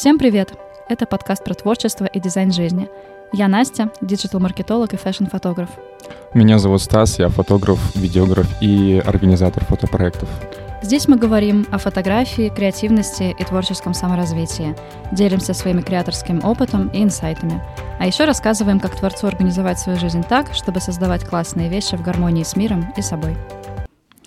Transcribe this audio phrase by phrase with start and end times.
[0.00, 0.54] Всем привет!
[0.88, 2.88] Это подкаст про творчество и дизайн жизни.
[3.34, 5.68] Я Настя, digital-маркетолог и fashion-фотограф.
[6.32, 10.26] Меня зовут Стас, я фотограф, видеограф и организатор фотопроектов.
[10.80, 14.74] Здесь мы говорим о фотографии, креативности и творческом саморазвитии.
[15.12, 17.62] Делимся своими креаторским опытом и инсайтами.
[17.98, 22.42] А еще рассказываем, как творцу организовать свою жизнь так, чтобы создавать классные вещи в гармонии
[22.42, 23.36] с миром и собой.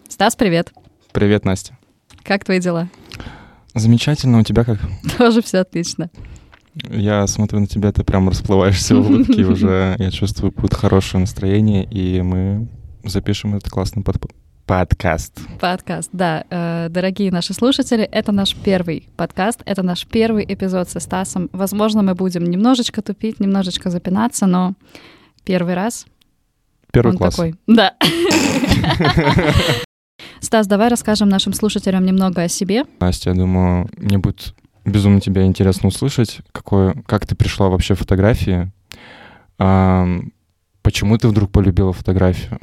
[0.08, 0.72] Стас, привет!
[1.14, 1.76] Привет, Настя.
[2.24, 2.90] Как твои дела?
[3.74, 4.80] Замечательно, у тебя как?
[5.18, 6.10] Тоже все отлично.
[6.90, 9.96] Я смотрю на тебя, ты прям расплываешься в улыбке уже.
[10.00, 12.68] Я чувствую какое-то хорошее настроение, и мы
[13.04, 14.18] запишем этот классный под
[14.66, 15.40] подкаст.
[15.60, 16.46] Подкаст, да.
[16.50, 21.50] Э, дорогие наши слушатели, это наш первый подкаст, это наш первый эпизод со Стасом.
[21.52, 24.74] Возможно, мы будем немножечко тупить, немножечко запинаться, но
[25.44, 26.06] первый раз.
[26.92, 27.36] Первый он класс.
[27.36, 27.56] такой.
[27.68, 27.94] Да.
[30.40, 32.86] Стас, давай расскажем нашим слушателям немного о себе.
[33.00, 34.54] Настя, я думаю, мне будет
[34.86, 38.72] безумно тебя интересно услышать, какое, как ты пришла вообще в фотографии,
[39.58, 40.08] а,
[40.82, 42.60] почему ты вдруг полюбила фотографию,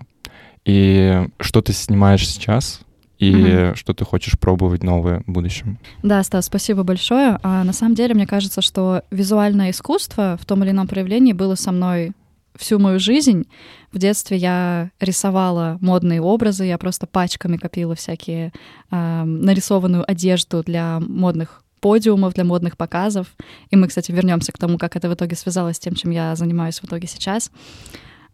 [0.64, 2.80] и что ты снимаешь сейчас,
[3.18, 3.76] и Мгм.
[3.76, 5.78] что ты хочешь пробовать новое в будущем.
[6.02, 7.38] Да, Стас, спасибо большое.
[7.42, 11.54] А на самом деле, мне кажется, что визуальное искусство в том или ином проявлении было
[11.54, 12.12] со мной
[12.60, 13.46] всю мою жизнь.
[13.92, 18.52] В детстве я рисовала модные образы, я просто пачками копила всякие
[18.90, 23.26] ам, нарисованную одежду для модных подиумов, для модных показов.
[23.70, 26.36] И мы, кстати, вернемся к тому, как это в итоге связалось с тем, чем я
[26.36, 27.50] занимаюсь в итоге сейчас.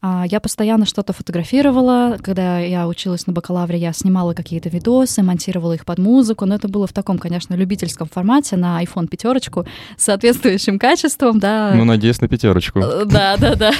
[0.02, 2.18] А, Я постоянно что-то фотографировала.
[2.22, 6.44] Когда я училась на бакалавре, я снимала какие-то видосы, монтировала их под музыку.
[6.46, 11.72] Но это было в таком, конечно, любительском формате на iPhone пятерочку с соответствующим качеством, да.
[11.74, 12.80] Ну, надеюсь на пятерочку.
[12.80, 13.72] Э, Да, да, да.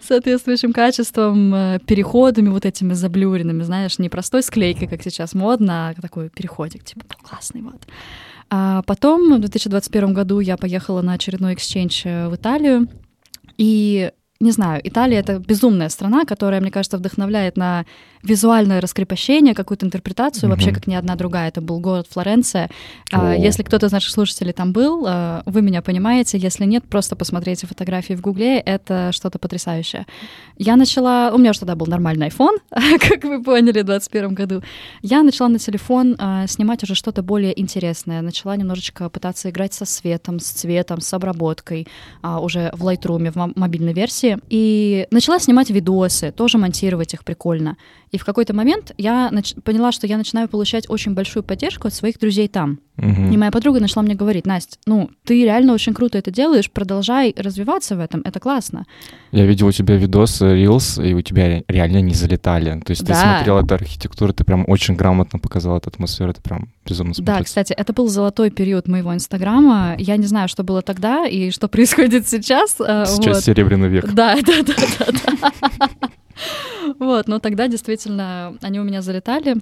[0.00, 6.00] Соответствующим качеством, э, переходами вот этими заблюренными, знаешь, не простой склейкой, как сейчас модно, а
[6.00, 7.86] такой переходик, типа, «Ну, классный вот.
[8.50, 12.88] А потом в 2021 году я поехала на очередной эксченж э, в Италию,
[13.56, 14.10] и
[14.42, 17.86] не знаю, Италия— это безумная страна, которая, мне кажется, вдохновляет на
[18.22, 20.74] визуальное раскрепощение, какую-то интерпретацию, вообще Мгм.
[20.76, 21.48] как ни одна другая.
[21.48, 22.70] Это был город Флоренция.
[23.12, 23.34] А, О.
[23.34, 26.38] Если кто-то из наших слушателей там был, а, вы меня понимаете.
[26.38, 28.58] Если нет, просто посмотрите фотографии в Гугле.
[28.58, 30.06] Это что-то потрясающее.
[30.56, 31.30] Я начала...
[31.34, 32.58] У меня уже тогда был нормальный iPhone,
[33.00, 34.62] как вы поняли, в 2021 году.
[35.02, 38.22] Я начала на телефон а, снимать уже что-то более интересное.
[38.22, 41.88] Начала немножечко пытаться играть со светом, с цветом, с обработкой
[42.22, 44.38] а, уже в Lightroom, в мо- мобильной версии.
[44.48, 47.76] И начала снимать видосы, тоже монтировать их прикольно.
[48.12, 51.94] И в какой-то момент я нач- поняла, что я начинаю получать очень большую поддержку от
[51.94, 52.78] своих друзей там.
[52.98, 53.32] Мгм.
[53.32, 57.34] И моя подруга начала мне говорить, Настя, ну, ты реально очень круто это делаешь, продолжай
[57.36, 58.84] развиваться в этом, это классно.
[59.30, 62.78] Я видел у тебя видосы, Reels, и у тебя ре- реально не залетали.
[62.84, 63.36] То есть ты Да.
[63.36, 67.44] смотрел эту архитектуру, ты прям очень грамотно показал эту атмосферу, это прям безумно Да, смотрится.
[67.44, 69.94] кстати, это был золотой период моего инстаграма.
[69.98, 72.76] Я не знаю, что было тогда и что происходит сейчас.
[72.78, 73.44] а, Сейчас вот.
[73.44, 74.12] серебряный век.
[74.12, 75.06] Да, да, да, да,
[75.88, 75.88] да.
[76.98, 79.56] Вот, но тогда действительно они у меня залетали.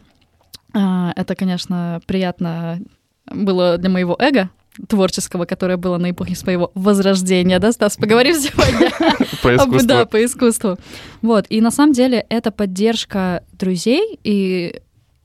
[0.72, 2.80] А, Это, конечно, приятно
[3.26, 4.50] было для моего эго
[4.88, 7.96] творческого, которое было на эпохе своего возрождения, да, Стас?
[7.96, 8.90] Поговорим сегодня
[9.42, 9.88] Про об- искусство.
[9.88, 10.76] Да, по искусству.
[11.22, 14.80] Вот, и на самом деле это поддержка друзей, и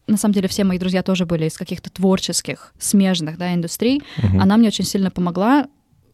[0.07, 4.03] на самом деле все мои друзья тоже были из каких-то творческих, смежных, да, индустрий.
[4.39, 5.67] Она мне очень сильно помогла,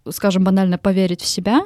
[0.10, 1.62] скажем банально, поверить в себя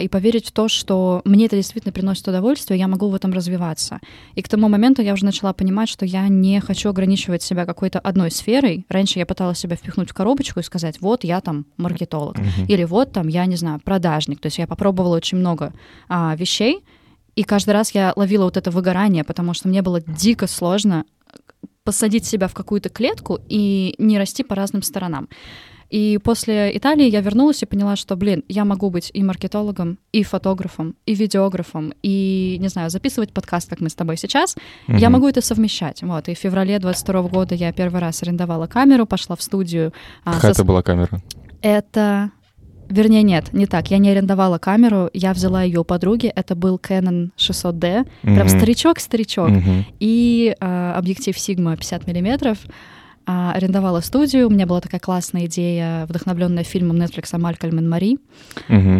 [0.00, 3.98] и поверить в то, что мне это действительно приносит удовольствие, я могу в этом развиваться.
[4.36, 7.98] И к тому моменту я уже начала понимать, что я не хочу ограничивать себя какой-то
[7.98, 8.86] одной сферой.
[8.88, 12.66] Раньше я пыталась себя впихнуть в коробочку и сказать, вот я там маркетолог, Мгм.
[12.68, 14.40] или вот там, я не знаю, продажник.
[14.40, 15.72] То есть я попробовала очень много
[16.08, 16.84] а, вещей,
[17.34, 21.04] и каждый раз я ловила вот это выгорание, потому что мне было дико сложно
[21.82, 25.28] посадить себя в какую-то клетку и не расти по разным сторонам.
[25.90, 30.22] И после Италии я вернулась и поняла, что, блин, я могу быть и маркетологом, и
[30.22, 34.56] фотографом, и видеографом, и, не знаю, записывать подкаст, как мы с тобой сейчас.
[34.88, 35.12] Я Мгм.
[35.12, 36.02] могу это совмещать.
[36.02, 36.28] Вот.
[36.28, 39.92] И в феврале 22 года я первый раз арендовала камеру, пошла в студию.
[40.24, 41.22] а, Какая со- это была камера?
[41.62, 42.30] это...
[42.90, 43.90] Вернее, нет, не так.
[43.90, 46.26] Я не арендовала камеру, я взяла ее у подруги.
[46.26, 48.04] Это был Canon 600D.
[48.20, 48.48] Прям Мгм.
[48.48, 49.48] старичок-старичок.
[49.48, 49.86] Мгм.
[50.00, 52.58] И а, объектив Sigma 50 миллиметров.
[52.66, 52.72] А,
[53.26, 54.48] арендовала студию.
[54.48, 58.18] У меня была такая классная идея, вдохновленная фильмом Netflix «Малькольм и Мари».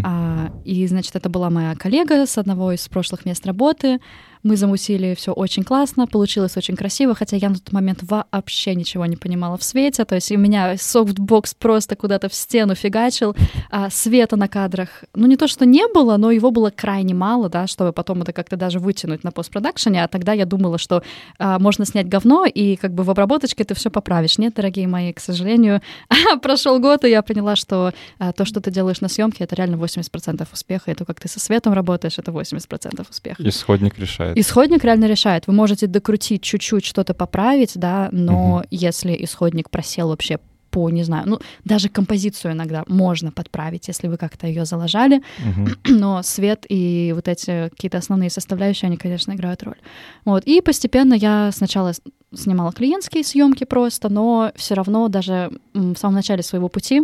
[0.05, 4.01] А, и, значит, это была моя коллега с одного из прошлых мест работы.
[4.45, 9.07] Мы замутили все очень классно, получилось очень красиво, хотя я на тот момент вообще ничего
[9.07, 10.05] не понимала в свете.
[10.05, 13.35] То есть у меня софтбокс просто куда-то в стену фигачил,
[13.71, 17.49] а света на кадрах, ну не то, что не было, но его было крайне мало,
[17.49, 20.05] да, чтобы потом это как-то даже вытянуть на постпродакшене.
[20.05, 21.03] А тогда я думала, что
[21.39, 24.37] а, можно снять говно и как бы в обработочке ты все поправишь.
[24.37, 25.81] Нет, дорогие мои, к сожалению,
[26.43, 29.77] прошел год, и я поняла, что а, то, что ты делаешь на съемке, это реально
[29.77, 33.49] 80% успеха, и то, как ты со светом работаешь, это 80% успеха.
[33.49, 34.34] Исходник решает.
[34.35, 35.47] Исходник реально решает.
[35.47, 38.65] Вы можете докрутить чуть-чуть, что-то поправить, да, но угу.
[38.71, 40.39] если исходник просел вообще
[40.71, 45.71] по, не знаю, ну, даже композицию иногда можно подправить, если вы как-то ее заложали, угу.
[45.89, 49.79] но свет и вот эти какие-то основные составляющие, они, конечно, играют роль.
[50.25, 50.43] Вот.
[50.47, 51.93] И постепенно я сначала
[52.35, 57.03] снимала клиентские съемки просто, но все равно даже в самом начале своего пути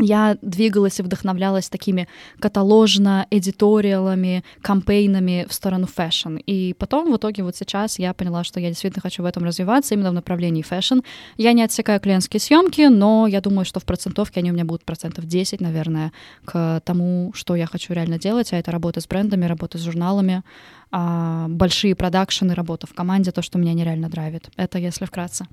[0.00, 2.08] я двигалась и вдохновлялась такими
[2.40, 6.36] каталожно-editorial ами, campaign ами в сторону fashion.
[6.36, 9.94] И потом, в итоге, вот сейчас я поняла, что я действительно хочу в этом развиваться,
[9.94, 11.00] именно в направлении fashion.
[11.36, 14.84] Я не отсекаю клиентские съемки, но я думаю, что в процентовке они у меня будут
[14.84, 16.12] процентов 10, наверное,
[16.44, 20.42] к тому, что я хочу реально делать, а это работа с брендами, работа с журналами,
[20.92, 24.50] а, большие продакшены, работа в команде, то, что меня нереально драйвит.
[24.56, 25.46] Это если вкратце.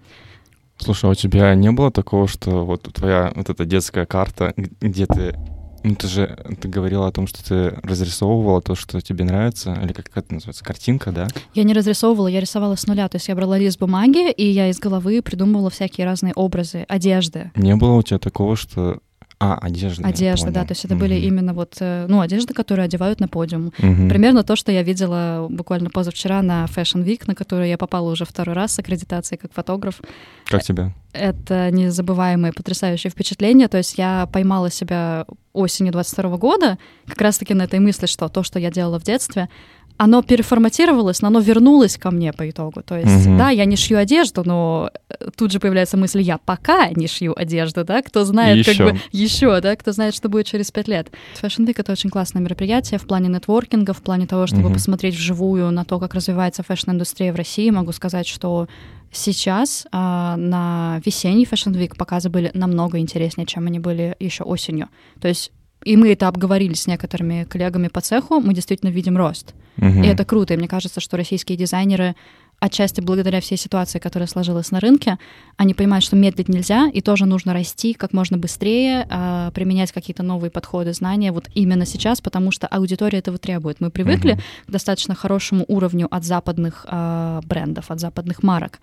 [0.78, 5.06] Слушай, а у тебя не было такого, что вот твоя вот эта детская карта, где
[5.06, 5.36] ты
[5.84, 9.94] ну, ты же ты говорила о том, что ты разрисовывала то, что тебе нравится, или
[9.94, 11.28] как это называется, картинка, да?
[11.54, 13.08] Я не разрисовывала, я рисовала с нуля.
[13.08, 17.52] То есть я брала лист бумаги, и я из головы придумывала всякие разные образы, одежды.
[17.56, 19.00] Не было у тебя такого, что
[19.40, 20.08] а, одежда.
[20.08, 21.00] Одежда, да, то есть это mm-hmm.
[21.00, 23.72] были именно вот, э, ну, одежда, которую одевают на подиум.
[23.78, 24.10] Mm-hmm.
[24.10, 28.26] Примерно то, что я видела буквально позавчера на Fashion Week, на которую я попала уже
[28.26, 30.02] второй раз с аккредитацией как фотограф.
[30.46, 30.92] Как тебе?
[31.14, 33.68] Это незабываемое, потрясающее впечатление.
[33.68, 38.42] То есть я поймала себя осенью 22 года как раз-таки на этой мысли, что то,
[38.42, 39.50] что я делала в детстве,
[39.98, 42.82] оно переформатировалось, но оно вернулось ко мне по итогу.
[42.84, 43.38] То есть, угу.
[43.38, 47.34] да, я не шью одежду, но э, тут же появляется мысль, я пока не шью
[47.36, 48.86] одежду, да, кто знает, еще.
[48.86, 51.10] как бы еще, да, кто знает, что будет через пять лет.
[51.42, 54.74] Fashion Week— это очень классное мероприятие в плане нетворкинга, в плане того, чтобы угу.
[54.74, 57.70] посмотреть вживую на то, как развивается fashion-индустрия в России.
[57.72, 58.68] Могу сказать, что
[59.12, 64.90] сейчас а, на весенний Fashion Week показы были намного интереснее, чем они были еще осенью.
[65.20, 65.52] То есть
[65.88, 69.54] и мы это обговорили с некоторыми коллегами по цеху, мы действительно видим рост.
[69.78, 70.04] Угу.
[70.04, 70.54] И это круто.
[70.54, 72.16] И мне кажется, что российские дизайнеры
[72.60, 75.18] отчасти благодаря всей ситуации, которая сложилась на рынке,
[75.58, 80.24] они понимают, что медлить нельзя, и тоже нужно расти как можно быстрее, э, применять какие-то
[80.24, 83.80] новые подходы, знания вот именно сейчас, потому что аудитория этого требует.
[83.80, 84.66] Мы привыкли uh-huh.
[84.68, 88.80] к достаточно хорошему уровню от западных э, брендов, от западных марок,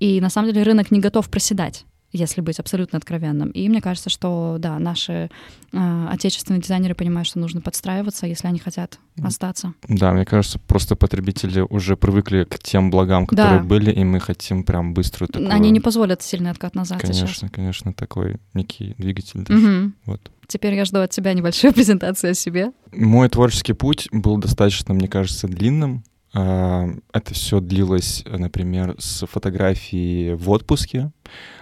[0.00, 3.50] и на самом деле рынок не готов проседать если быть абсолютно откровенным.
[3.50, 5.30] И мне кажется, что да, наши
[5.72, 9.74] э, отечественные дизайнеры понимают, что нужно подстраиваться, если они хотят остаться.
[9.88, 13.64] Да, мне кажется, просто потребители уже привыкли к тем благам, которые да.
[13.64, 15.52] были, и мы хотим прям быструю такую...
[15.52, 17.50] Они не позволят сильный откат назад Конечно, сейчас.
[17.50, 19.82] конечно, такой некий двигатель даже.
[19.82, 19.92] Угу.
[20.06, 20.30] Вот.
[20.46, 22.72] Теперь я жду от тебя небольшую презентацию о себе.
[22.92, 26.04] Мой творческий путь был достаточно, мне кажется, длинным.
[26.32, 31.10] Это все длилось, например, с фотографии в отпуске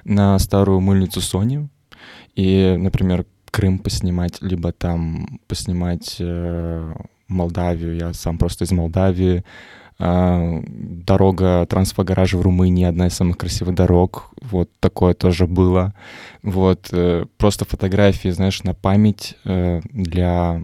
[0.05, 1.69] на старую мыльницу Sony.
[2.35, 3.27] И, например,
[3.57, 6.95] Крым поснимать, либо там поснимать э,
[7.27, 7.97] Молдавию.
[7.97, 9.45] Я сам просто из Молдавии.
[9.99, 14.31] Э, дорога трансфогаража в Румынии одна из самых красивых дорог.
[14.43, 15.95] Вот такое тоже было.
[16.43, 20.63] Вот э, просто фотографии, знаешь, на память э, для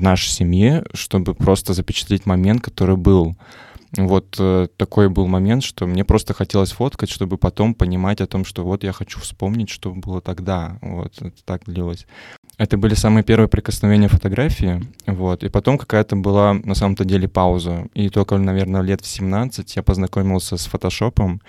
[0.00, 3.36] нашей семьи, чтобы просто запечатлеть момент, который был.
[3.96, 8.44] Вот э, такой был момент, что мне просто хотелось фоткать, чтобы потом понимать о том,
[8.44, 10.78] что вот я хочу вспомнить, что было тогда.
[10.80, 12.06] Вот это так длилось.
[12.56, 17.86] Это были самые первые прикосновения фотографии, вот, и потом какая-то была на самом-то деле пауза.
[17.94, 21.40] И только, наверное, лет в 17 я познакомился с фотошопом,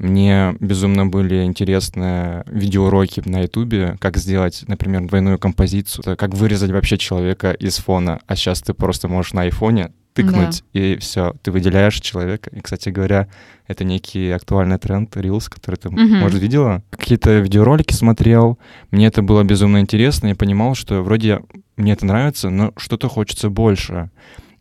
[0.00, 6.96] мне безумно были интересны видеоуроки на Ютубе, как сделать, например, двойную композицию, как вырезать вообще
[6.96, 8.20] человека из фона.
[8.26, 10.80] А сейчас ты просто можешь на айфоне тыкнуть, да.
[10.80, 12.50] и все, ты выделяешь человека.
[12.50, 13.28] И, кстати говоря,
[13.66, 15.98] это некий актуальный тренд, Reels, который ты, угу.
[15.98, 16.82] может, видела.
[16.90, 18.58] Какие-то видеоролики смотрел,
[18.90, 21.42] мне это было безумно интересно, я понимал, что вроде
[21.76, 24.10] мне это нравится, но что-то хочется больше.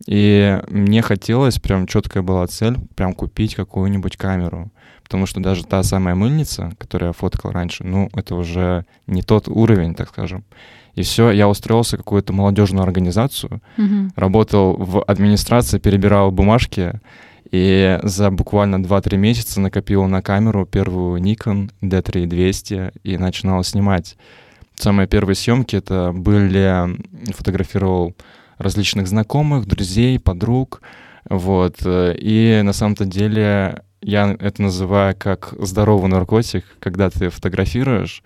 [0.08, 4.72] И мне хотелось, прям четкая была цель, прям купить какую-нибудь камеру
[5.10, 9.48] потому что даже та самая мыльница, которую я фоткал раньше, ну, это уже не тот
[9.48, 10.44] уровень, так скажем.
[10.94, 14.12] И все, я устроился в какую-то молодежную организацию, mm-hmm.
[14.16, 17.02] работал в администрации, перебирал бумажки,
[17.50, 24.16] и за буквально 2-3 месяца накопил на камеру первую Nikon D3200 и начинал снимать.
[24.76, 26.96] Самые первые съемки это были,
[27.34, 28.14] фотографировал
[28.60, 30.82] различных знакомых, друзей, подруг,
[31.30, 31.78] Вот.
[31.86, 38.24] э, И на самом-то деле я это называю как здоровый наркотик, когда ты фотографируешь,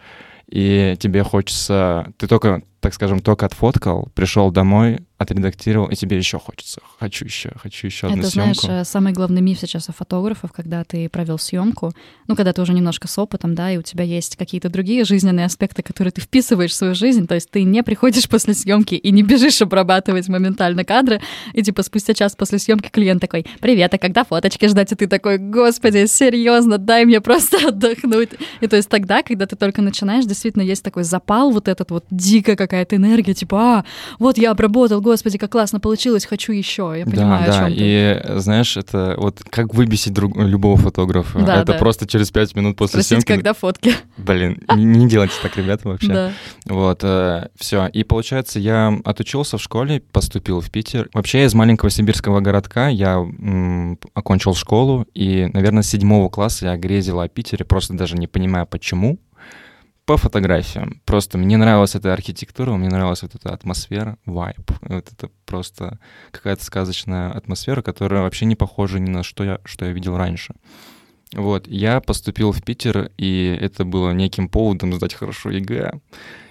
[0.50, 2.12] и тебе хочется...
[2.18, 6.82] Ты только, так скажем, только отфоткал, пришел домой, отредактировал, и тебе еще хочется.
[7.00, 8.62] Хочу еще, хочу еще одну Это, съемку.
[8.62, 11.94] знаешь, э, самый главный миф сейчас у фотографов, когда ты провел съемку,
[12.28, 15.46] ну, когда ты уже немножко с опытом, да, и у тебя есть какие-то другие жизненные
[15.46, 19.12] аспекты, которые ты вписываешь в свою жизнь, то есть ты не приходишь после съемки и
[19.12, 21.22] не бежишь обрабатывать моментально кадры,
[21.54, 24.92] и типа спустя час после съемки клиент такой, привет, а когда фоточки ждать?
[24.92, 28.32] И ты такой, господи, серьезно, дай мне просто отдохнуть.
[28.60, 32.06] И то есть тогда, когда ты только начинаешь, действительно есть такой запал, вот этот вот
[32.10, 33.86] дикая какая-то энергия, типа, а,
[34.18, 36.96] вот я обработал, господи, как классно получилось, хочу еще.
[36.98, 37.84] Я понимаю, да, о да, чем ты.
[37.84, 41.38] и э, знаешь, это вот как выбесить друг, любого фотографа.
[41.40, 41.78] Да, это да.
[41.78, 43.28] просто через пять минут после Спросить, съемки.
[43.28, 43.94] когда фотки.
[44.18, 46.08] Блин, не, делайте так, ребята, вообще.
[46.08, 46.32] Да.
[46.66, 47.04] Вот,
[47.60, 47.88] все.
[47.88, 51.10] И получается, я отучился в школе, поступил в Питер.
[51.14, 56.66] Вообще, я из маленького сибирского городка, я м, окончил школу, и, наверное, с седьмого класса
[56.66, 59.20] я грезил о Питере, просто даже не понимая, почему.
[60.06, 61.02] По фотографиям.
[61.06, 64.70] Просто мне нравилась эта архитектура, мне нравилась вот эта атмосфера, вайб.
[64.82, 65.98] Вот это просто
[66.32, 70.56] какая-то сказочная атмосфера, которая вообще не похожа ни на что я, что я видел раньше.
[71.34, 75.94] Вот, я поступил в Питер, и это было неким поводом сдать хорошо ЕГЭ.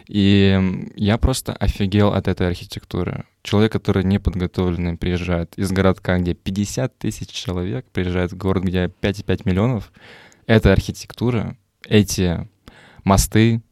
[0.09, 3.25] И я просто офигел от этой архитектуры.
[3.42, 9.42] Человек, который неподготовленный, приезжает из городка, где 50 тысяч человек, приезжает в город, где 5,5
[9.44, 9.92] миллионов.
[10.47, 11.56] Эта архитектура,
[11.87, 12.49] эти
[13.04, 13.62] мосты,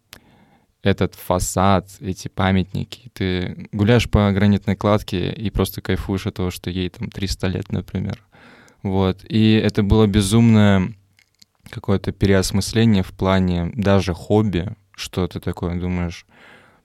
[0.83, 3.11] этот фасад, эти памятники.
[3.13, 7.73] Ты гуляешь по гранитной кладке и просто кайфуешь от того, что ей там 300 лет,
[7.73, 8.25] например.
[8.83, 9.25] Вот.
[9.29, 10.95] И это было безумное
[11.69, 16.27] какое-то переосмысление в плане даже хобби, что ты такое думаешь,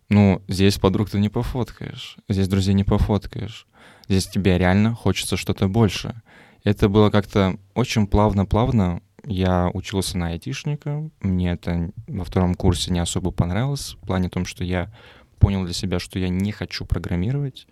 [0.10, 3.66] ну, здесь подруг ты не пофоткаешь, здесь друзей не пофоткаешь,
[4.08, 6.22] здесь тебе реально хочется что-то больше.
[6.64, 9.02] Это было как-то очень плавно-плавно.
[9.26, 14.46] Я учился на айтишника, мне это во втором курсе не особо понравилось, в плане том,
[14.46, 14.92] что я
[15.40, 17.68] понял для себя, что я не хочу программировать,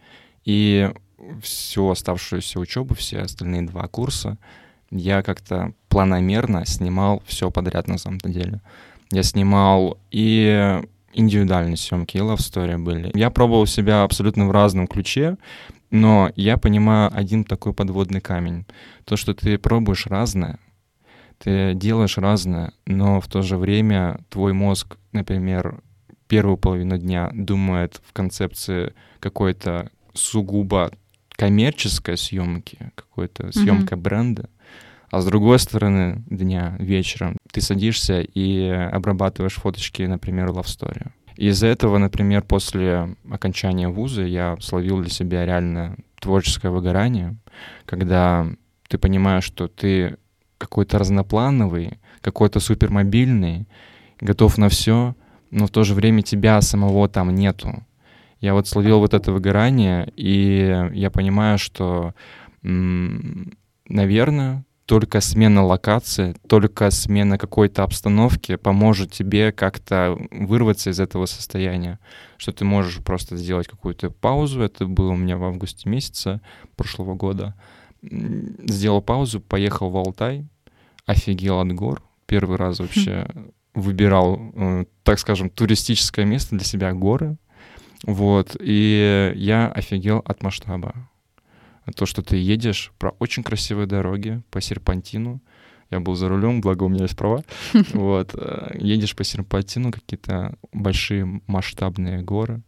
[0.45, 0.91] и
[1.41, 4.37] всю оставшуюся учебу, все остальные два курса,
[4.89, 8.61] я как-то планомерно снимал все подряд на самом-то деле.
[9.11, 10.81] Я снимал и
[11.13, 13.11] индивидуальные съемки, и love story были.
[13.13, 15.37] Я пробовал себя абсолютно в разном ключе,
[15.91, 18.65] но я понимаю один такой подводный камень.
[19.05, 20.59] То, что ты пробуешь разное,
[21.43, 25.81] ты делаешь разное, но в то же время твой мозг, например,
[26.29, 30.91] первую половину дня думает в концепции какой-то сугубо
[31.31, 34.49] коммерческой съемки, какой-то съемка бренда,
[35.11, 41.11] а с другой стороны дня, вечером, ты садишься и обрабатываешь фоточки, например, love story.
[41.35, 47.35] Из-за этого, например, после окончания вуза я словил для себя реально творческое выгорание,
[47.85, 48.47] когда
[48.87, 50.17] ты понимаешь, что ты
[50.63, 53.67] какой-то разноплановый, какой-то супермобильный,
[54.21, 55.15] готов на все,
[55.51, 57.83] но в то же время тебя самого там нету.
[58.39, 62.13] Я вот словил вот это выгорание, и я понимаю, что,
[62.61, 71.99] наверное, только смена локации, только смена какой-то обстановки поможет тебе как-то вырваться из этого состояния,
[72.37, 74.61] что ты можешь просто сделать какую-то паузу.
[74.61, 76.41] Это было у меня в августе месяца
[76.75, 77.55] прошлого года.
[78.01, 80.45] Сделал паузу, поехал в Алтай,
[81.05, 82.01] офигел от гор.
[82.25, 83.27] Первый раз вообще
[83.73, 87.37] выбирал, э, так скажем, туристическое место для себя горы.
[88.03, 91.09] Вот, и я офигел от масштаба.
[91.95, 95.41] То, что ты едешь про очень красивые дороги по серпантину.
[95.89, 97.43] Я был за рулем, благо у меня есть права.
[97.93, 102.61] Вот, э, едешь по серпантину, какие-то большие масштабные горы.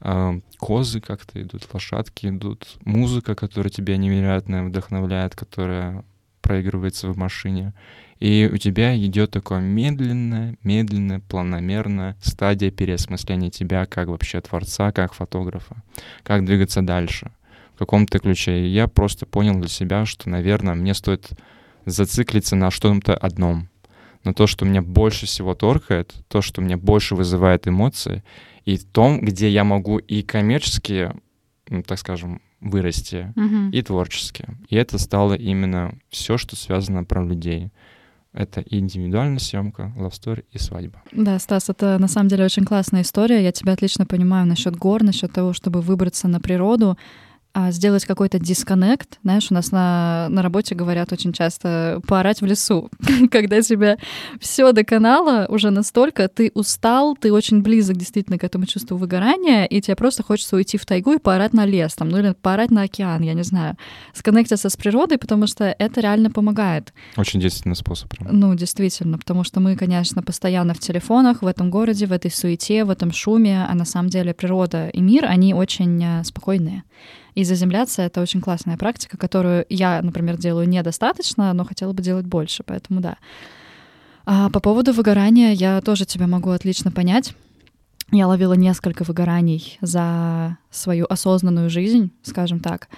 [0.00, 2.66] а, Козы как-то идут, лошадки идут.
[2.84, 6.04] Музыка, которая тебя невероятно вдохновляет, которая
[6.42, 7.72] проигрывается в машине.
[8.20, 15.12] И у тебя идет такое медленное, медленное, планомерная стадия переосмысления тебя как вообще творца, как
[15.12, 15.82] фотографа,
[16.22, 17.32] как двигаться дальше,
[17.74, 18.60] в каком-то ключе.
[18.60, 21.30] И я просто понял для себя, что, наверное, мне стоит
[21.84, 23.68] зациклиться на что-то одном,
[24.24, 28.22] на то, что меня больше всего торкает, то, что меня больше вызывает эмоции,
[28.64, 31.10] и том, где я могу и коммерчески,
[31.68, 33.70] ну, так скажем, вырасти, Мгм.
[33.70, 34.46] и творчески.
[34.70, 37.70] И это стало именно все, что связано про людей.
[38.32, 41.02] Это индивидуальная съемка, love story и свадьба.
[41.12, 43.42] Да, Стас, это на самом деле очень классная история.
[43.42, 46.96] Я тебя отлично понимаю насчет гор, насчет того, чтобы выбраться на природу.
[47.54, 49.18] А, сделать какой-то дисконнект.
[49.22, 52.90] Знаешь, у нас на, на работе говорят очень часто поорать в лесу,
[53.30, 53.98] когда тебя
[54.40, 59.66] все до канала уже настолько, ты устал, ты очень близок действительно к этому чувству выгорания,
[59.66, 62.70] и тебе просто хочется уйти в тайгу и поорать на лес, там, ну или поорать
[62.70, 63.76] на океан, я не знаю.
[64.14, 66.94] Сконнектиться с природой, потому что это реально помогает.
[67.18, 68.08] Очень действенный способ.
[68.08, 68.28] Прям.
[68.32, 72.84] Ну, действительно, потому что мы, конечно, постоянно в телефонах, в этом городе, в этой суете,
[72.84, 76.84] в этом шуме, а на самом деле природа и мир, они очень э, спокойные.
[77.34, 82.26] И заземляться— это очень классная практика, которую я, например, делаю недостаточно, но хотела бы делать
[82.26, 83.16] больше, поэтому да.
[84.24, 87.34] А по поводу выгорания я тоже тебя могу отлично понять.
[88.10, 92.88] Я ловила несколько выгораний за свою осознанную жизнь, скажем так.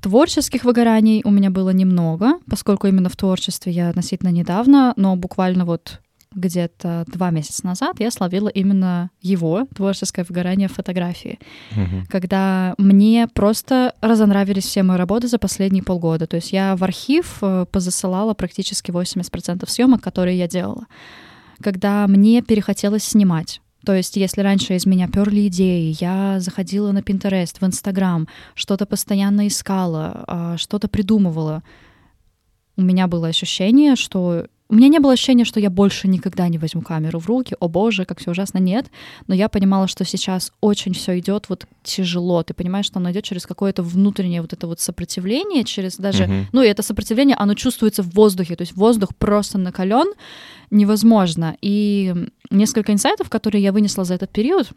[0.00, 5.64] Творческих выгораний у меня было немного, поскольку именно в творчестве я относительно недавно, но буквально
[5.64, 6.00] вот
[6.34, 11.38] где-то два месяца назад я словила именно его творческое выгорание в фотографии,
[11.72, 12.04] угу.
[12.08, 16.26] когда мне просто разонравились все мои работы за последние полгода.
[16.26, 20.86] То есть я в архив э, позасылала практически 80% съемок, которые я делала.
[21.60, 23.60] Когда мне перехотелось снимать.
[23.84, 28.86] То есть, если раньше из меня перли идеи, я заходила на Pinterest, в Instagram, что-то
[28.86, 31.62] постоянно искала, а, что-то придумывала,
[32.76, 36.56] у меня было ощущение, что у меня не было ощущения, что я больше никогда не
[36.56, 37.54] возьму камеру в руки.
[37.60, 38.56] О боже, как все ужасно.
[38.56, 38.86] Нет.
[39.26, 42.42] Но я понимала, что сейчас очень все идет вот тяжело.
[42.42, 46.44] Ты понимаешь, что оно идет через какое-то внутреннее вот это вот сопротивление, через даже, uh-huh.
[46.52, 48.56] ну и это сопротивление, оно чувствуется в воздухе.
[48.56, 50.14] То есть воздух просто накален,
[50.70, 51.54] невозможно.
[51.60, 52.14] И
[52.50, 54.70] несколько инсайтов, которые я вынесла за этот период,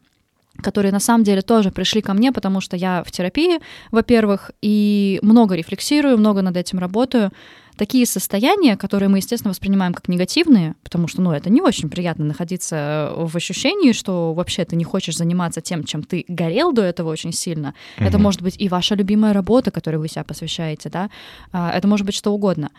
[0.61, 3.59] которые на самом деле тоже пришли ко мне, потому что я в терапии,
[3.91, 7.31] во-первых, и много рефлексирую, много над этим работаю
[7.77, 12.25] такие состояния, которые мы, естественно, воспринимаем как негативные, потому что, ну, это не очень приятно
[12.25, 17.10] находиться в ощущении, что вообще ты не хочешь заниматься тем, чем ты горел до этого
[17.10, 17.74] очень сильно.
[17.98, 18.08] Mm-hmm.
[18.08, 21.10] Это может быть и ваша любимая работа, которой вы себя посвящаете, да,
[21.51, 22.70] а, это может быть что угодно.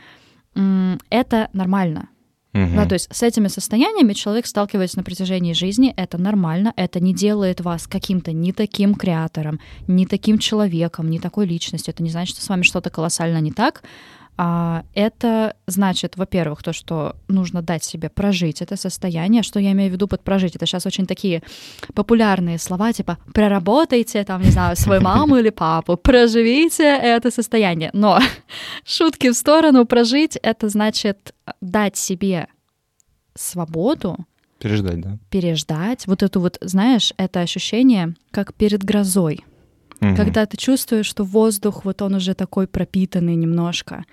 [1.10, 2.08] Это нормально.
[2.56, 2.74] Uh-huh.
[2.74, 7.12] Да, то есть с этими состояниями человек сталкивается на протяжении жизни, это нормально, это не
[7.12, 11.92] делает вас каким-то не таким креатором, не таким человеком, не такой личностью.
[11.92, 13.82] Это не значит, что с вами что-то колоссально не так.
[14.38, 19.42] А это значит, во-первых, то, что нужно дать себе прожить это состояние.
[19.42, 20.56] Что я имею в виду под прожить?
[20.56, 21.42] Это сейчас очень такие
[21.94, 27.90] популярные слова, типа проработайте, там, не знаю, свою маму или папу, проживите это состояние.
[27.94, 28.20] Но
[28.84, 32.48] шутки в сторону, прожить— это значит дать себе
[33.34, 34.16] свободу,
[34.58, 35.18] Переждать, да.
[35.30, 36.06] Переждать.
[36.06, 39.44] Вот это вот, знаешь, это ощущение, как перед грозой.
[40.00, 40.16] Угу.
[40.16, 44.04] Когда ты чувствуешь, что воздух, вот он уже такой пропитанный немножко.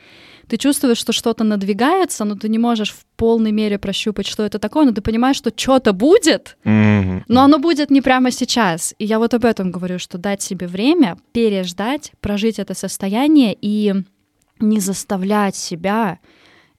[0.47, 4.59] Ты чувствуешь, что что-то надвигается, но ты не можешь в полной мере прощупать, что это
[4.59, 7.23] такое, но ты понимаешь, что что-то будет, угу.
[7.27, 8.93] но оно будет не прямо сейчас.
[8.97, 13.93] И я вот об этом говорю, что дать себе время, переждать, прожить это состояние и
[14.59, 16.19] не заставлять себя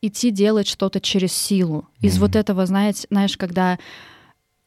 [0.01, 1.89] идти делать что-то через силу.
[2.01, 3.79] Из вот этого, знаете, знаешь, когда,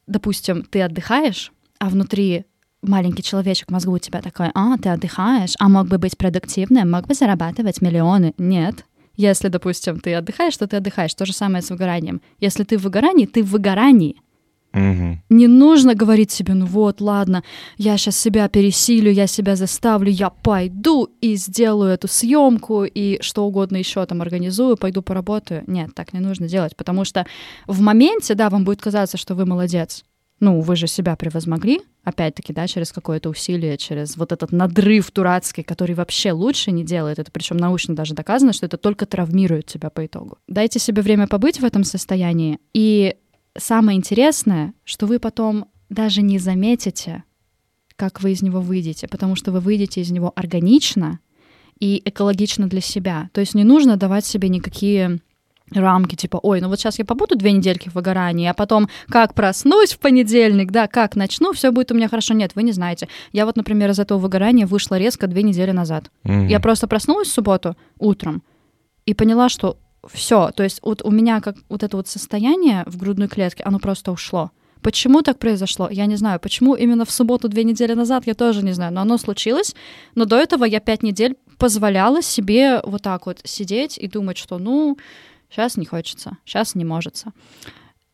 [0.06, 2.44] допустим, ты отдыхаешь, а внутри
[2.82, 6.90] маленький человечек в мозгу у тебя такой, а, ты отдыхаешь, а мог бы быть продуктивным,
[6.90, 8.34] мог бы зарабатывать миллионы.
[8.38, 8.84] Нет.
[9.16, 11.14] Если, допустим, ты отдыхаешь, то ты отдыхаешь.
[11.14, 12.20] То же самое с выгоранием.
[12.38, 14.16] Если ты в выгорании, ты в выгорании.
[14.74, 15.18] Угу.
[15.30, 17.42] Не нужно говорить себе, ну вот, ладно,
[17.78, 23.46] я сейчас себя пересилю, я себя заставлю, я пойду и сделаю эту съемку и что
[23.46, 25.64] угодно еще там организую, пойду поработаю.
[25.66, 27.26] Нет, так не нужно делать, потому что
[27.66, 30.04] в моменте, да, вам будет казаться, что вы молодец,
[30.40, 35.62] ну, вы же себя превозмогли, опять-таки, да, через какое-то усилие, через вот этот надрыв дурацкий,
[35.62, 37.18] который вообще лучше не делает.
[37.18, 40.38] Это причем научно даже доказано, что это только травмирует тебя по итогу.
[40.46, 42.58] Дайте себе время побыть в этом состоянии.
[42.72, 43.16] И
[43.56, 47.24] самое интересное, что вы потом даже не заметите,
[47.96, 51.18] как вы из него выйдете, потому что вы выйдете из него органично
[51.80, 53.28] и экологично для себя.
[53.32, 55.20] То есть не нужно давать себе никакие
[55.72, 59.34] рамки, типа, ой, ну вот сейчас я побуду две недельки в выгорании, а потом как
[59.34, 62.34] проснусь в понедельник, да, как начну, все будет у меня хорошо.
[62.34, 63.08] Нет, вы не знаете.
[63.32, 66.10] Я вот, например, из этого выгорания вышла резко две недели назад.
[66.24, 66.48] Mm-hmm.
[66.48, 68.42] Я просто проснулась в субботу утром
[69.06, 72.96] и поняла, что все, то есть вот у меня как вот это вот состояние в
[72.96, 74.50] грудной клетке, оно просто ушло.
[74.82, 75.88] Почему так произошло?
[75.90, 76.40] Я не знаю.
[76.40, 78.92] Почему именно в субботу две недели назад, я тоже не знаю.
[78.92, 79.74] Но оно случилось.
[80.14, 84.58] Но до этого я пять недель позволяла себе вот так вот сидеть и думать, что
[84.58, 84.96] ну,
[85.50, 87.24] Сейчас не хочется, сейчас не может.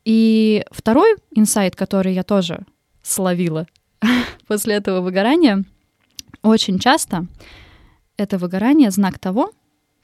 [0.05, 2.65] И второй инсайт, который я тоже
[3.03, 3.67] словила
[4.47, 5.65] после этого выгорания,
[6.43, 7.27] очень часто
[8.17, 9.53] это выгорание знак того,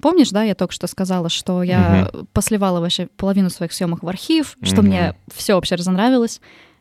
[0.00, 2.26] Помнишь, да, я только что сказала, что я угу.
[2.32, 4.86] посливала вообще половину своих съемок в архив, что угу.
[4.86, 6.40] мне все вообще разонравилось.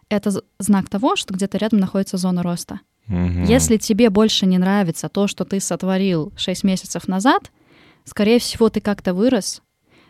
[0.10, 2.80] Это знак того, что где-то рядом находится зона роста.
[3.08, 3.44] Мгм.
[3.44, 7.52] Если тебе больше не нравится то, что ты сотворил 6 месяцев назад,
[8.06, 9.62] скорее всего, ты как-то вырос,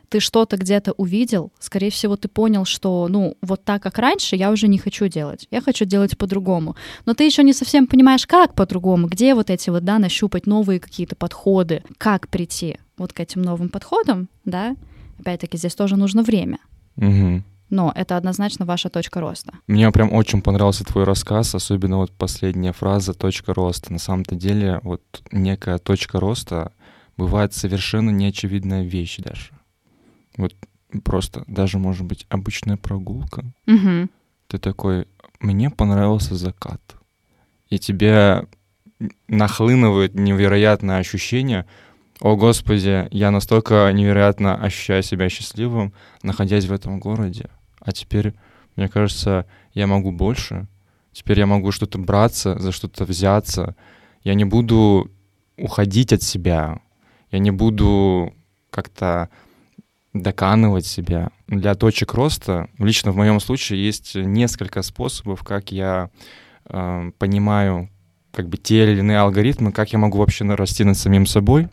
[0.09, 4.51] ты что-то где-то увидел, скорее всего, ты понял, что, ну, вот так, как раньше, я
[4.51, 5.47] уже не хочу делать.
[5.51, 6.75] Я хочу делать по-другому.
[7.05, 10.79] Но ты еще не совсем понимаешь, как по-другому, где вот эти вот, да, нащупать новые
[10.79, 14.75] какие-то подходы, как прийти вот к этим новым подходам, да.
[15.19, 16.59] Опять-таки, здесь тоже нужно время.
[16.95, 17.43] Мгм.
[17.69, 19.53] Но это однозначно ваша точка роста.
[19.67, 23.93] Мне прям очень понравился твой рассказ, особенно вот последняя фраза «точка роста».
[23.93, 26.71] На самом-то деле вот некая точка роста
[27.15, 29.51] бывает совершенно неочевидная вещь даже.
[30.39, 30.55] Вот
[31.03, 33.43] просто даже, может быть, обычная прогулка.
[33.65, 34.09] Мгм.
[34.47, 35.05] Ты такой,
[35.41, 36.81] мне понравился закат.
[37.69, 38.47] И тебе
[39.27, 41.65] нахлынывает невероятное ощущение,
[42.21, 47.49] о господи, я настолько невероятно ощущаю себя счастливым, находясь в этом городе.
[47.79, 48.33] А теперь,
[48.75, 50.67] мне кажется, я могу больше.
[51.11, 53.75] Теперь я могу что-то браться, за что-то взяться.
[54.23, 55.11] Я не буду
[55.57, 56.79] уходить от себя.
[57.29, 58.33] Я не буду
[58.69, 59.29] как-то
[60.21, 61.29] доканывать себя.
[61.47, 66.09] Для точек роста, лично в моем случае, есть несколько способов, как я
[66.65, 67.89] э, понимаю
[68.31, 71.67] как бы те или иные алгоритмы, как я могу вообще нарасти над самим собой.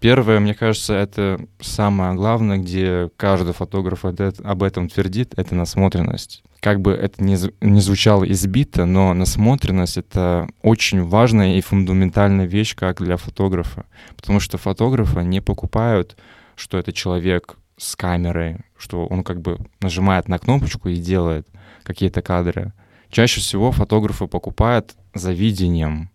[0.00, 6.42] Первое, мне кажется, это самое главное, где каждый фотограф об этом твердит, это насмотренность.
[6.60, 12.74] Как бы это ни, ни звучало избито, но насмотренность— это очень важная и фундаментальная вещь
[12.74, 13.84] как для фотографа.
[14.16, 16.16] Потому что фотографа не покупают,
[16.56, 21.48] что это человек с камерой, что он как бы нажимает на кнопочку и делает
[21.82, 22.72] какие-то кадры.
[23.08, 26.10] Чаще всего фотографы покупают за видением,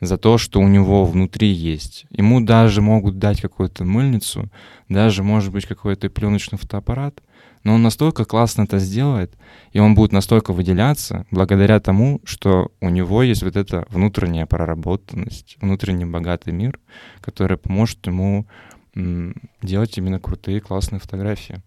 [0.00, 2.06] за то, что у него внутри есть.
[2.10, 4.50] Ему даже могут дать какую-то мыльницу,
[4.88, 7.20] даже, может быть, какой-то пленочный фотоаппарат,
[7.64, 9.34] но он настолько классно это сделает,
[9.72, 15.58] и он будет настолько выделяться благодаря тому, что у него есть вот эта внутренняя проработанность,
[15.60, 16.80] внутренний богатый мир,
[17.20, 18.46] который поможет ему
[18.94, 21.62] делать именно крутые, классные фотографии.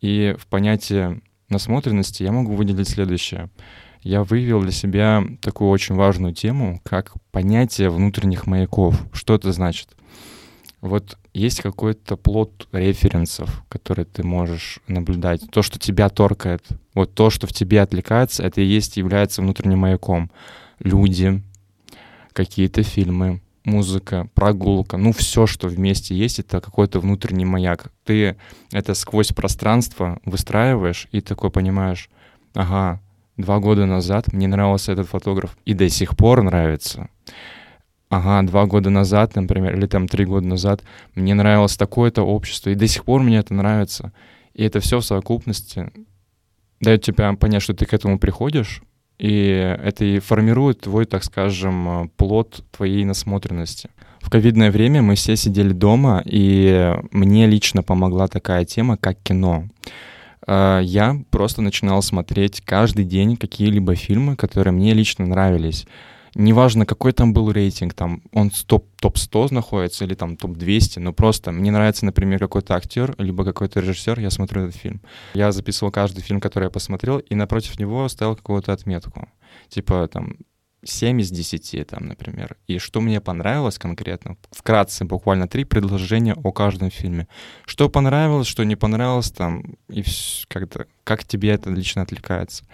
[0.00, 3.50] И в понятии насмотренности я могу выделить следующее.
[4.02, 8.98] Я выявил для себя такую очень важную тему, как понятие внутренних маяков.
[9.12, 9.90] Что это значит?
[10.80, 15.42] Вот есть какой-то плод референсов, которые ты можешь наблюдать.
[15.50, 19.80] То, что тебя торкает, вот то, что в тебе отвлекается, это и есть является внутренним
[19.80, 20.30] маяком.
[20.78, 21.42] Люди,
[22.32, 27.92] какие-то фильмы, музыка, прогулка, ну все, что вместе есть, это какой-то внутренний маяк.
[28.04, 28.36] Ты
[28.72, 32.10] это сквозь пространство выстраиваешь и такой понимаешь,
[32.54, 33.00] ага,
[33.36, 37.08] два года назад мне нравился этот фотограф и до сих пор нравится.
[38.08, 40.82] Ага, два года назад, например, или там три года назад
[41.14, 44.12] мне нравилось такое-то общество, и до сих пор мне это нравится.
[44.52, 45.92] И это все в совокупности
[46.80, 48.82] дает тебе понять, что ты к этому приходишь,
[49.20, 53.90] и это и формирует твой, так скажем, э, плод твоей насмотренности.
[54.20, 59.64] В ковидное время мы все сидели дома, и мне лично помогла такая тема, как кино.
[60.46, 65.86] Э, Я просто начинал смотреть каждый день какие-либо фильмы, которые мне лично нравились.
[66.34, 71.52] Неважно, какой там был рейтинг, там он топ, топ-100 находится или там топ-200, но просто
[71.52, 75.00] мне нравится, например, какой-то актер, либо какой-то режиссер, я смотрю этот фильм.
[75.34, 79.28] Я записывал каждый фильм, который я посмотрел, и напротив него ставил какую-то отметку.
[79.68, 80.36] Типа там
[80.84, 82.56] 7 из 10, там, например.
[82.66, 87.28] И что мне понравилось конкретно, вкратце, буквально три предложения о каждом фильме.
[87.66, 90.04] Что понравилось, что не понравилось, там, и
[90.48, 92.64] как-то, как тебе это лично отвлекается.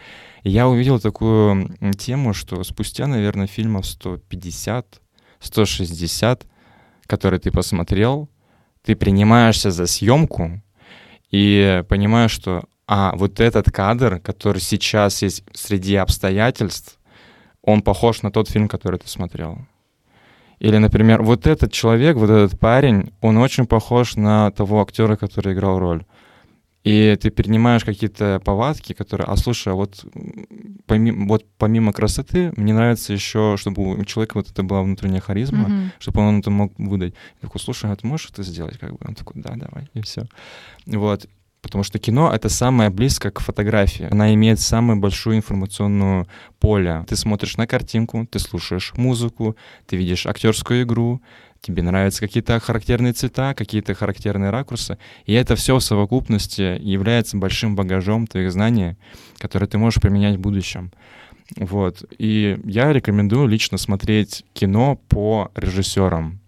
[0.43, 5.01] Я увидел такую тему, что спустя, наверное, фильмов 150,
[5.41, 6.47] 160,
[7.07, 8.29] которые ты посмотрел,
[8.83, 10.63] ты принимаешься за съемку
[11.31, 16.96] и понимаешь, что а, вот этот кадр, который сейчас есть среди обстоятельств,
[17.67, 19.59] он похож на тот фильм, который ты смотрел.
[20.59, 25.53] Или, например, вот этот человек, вот этот парень, он очень похож на того актера, который
[25.53, 26.05] играл роль.
[26.85, 30.07] И ты перенимаешь какие-то повадки, которые, а слушай, а вот
[30.87, 35.69] помимо, вот помимо красоты, мне нравится еще, чтобы у человека вот это была внутренняя харизма,
[35.69, 35.93] Мгм.
[35.99, 37.15] чтобы он это мог выдать.
[37.43, 38.79] Я такой, слушай, а ты можешь это сделать?
[38.79, 40.27] Как бы он такой, да, давай, и все.
[40.87, 41.27] Вот.
[41.63, 44.09] Потому что кино— это самое близкое к фотографии.
[44.11, 46.29] Она имеет самую большую информационную
[46.61, 47.05] поле.
[47.09, 51.21] Ты смотришь на картинку, ты слушаешь музыку, ты видишь актерскую игру,
[51.61, 54.99] тебе нравятся какие-то характерные цвета, какие-то характерные ракурсы.
[55.25, 58.97] И это все в совокупности является большим багажом твоих знаний,
[59.39, 60.93] которые ты можешь применять в будущем.
[61.57, 62.05] Вот.
[62.19, 66.41] И я рекомендую лично смотреть кино по режиссерам.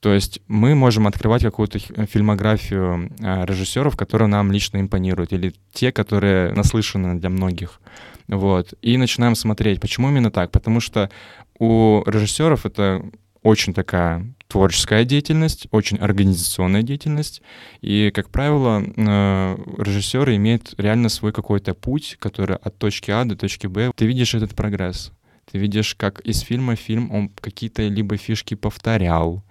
[0.00, 5.90] То есть мы можем открывать какую-то фильмографию э, режиссеров, которые нам лично импонируют, или те,
[5.90, 7.80] которые наслышаны для многих.
[8.28, 8.74] Вот.
[8.82, 9.80] И начинаем смотреть.
[9.80, 10.50] Почему именно так?
[10.52, 11.10] Потому что
[11.58, 13.02] у режиссеров это
[13.42, 17.42] очень такая творческая деятельность, очень организационная деятельность.
[17.80, 23.36] И, как правило, э, режиссеры имеют реально свой какой-то путь, который от точки А до
[23.36, 23.90] точки Б.
[23.94, 25.12] Ты видишь этот прогресс.
[25.50, 29.42] Ты видишь, как из фильма фильм он какие-то либо фишки повторял.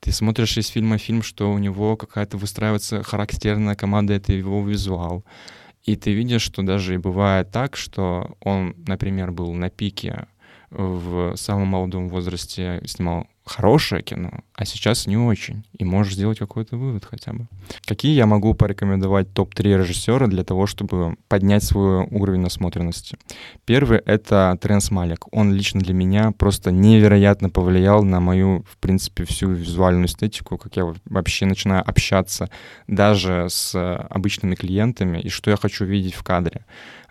[0.00, 5.24] Ты смотришь из фильма фильм, что у него какая-то выстраивается характерная команда, это его визуал.
[5.84, 10.26] И ты видишь, что даже и бывает так, что он, например, был на пике
[10.70, 15.64] в самом молодом возрасте, снимал хорошее кино, а сейчас не очень.
[15.78, 17.46] И можешь сделать какой-то вывод хотя бы.
[17.84, 23.18] Какие я могу порекомендовать топ-3 режиссера для того, чтобы поднять свой уровень насмотренности?
[23.66, 25.26] Первый— это Тренс Малик.
[25.30, 30.76] Он лично для меня просто невероятно повлиял на мою, в принципе, всю визуальную эстетику, как
[30.76, 32.48] я вообще начинаю общаться
[32.86, 33.74] даже с
[34.08, 36.64] обычными клиентами и что я хочу видеть в кадре.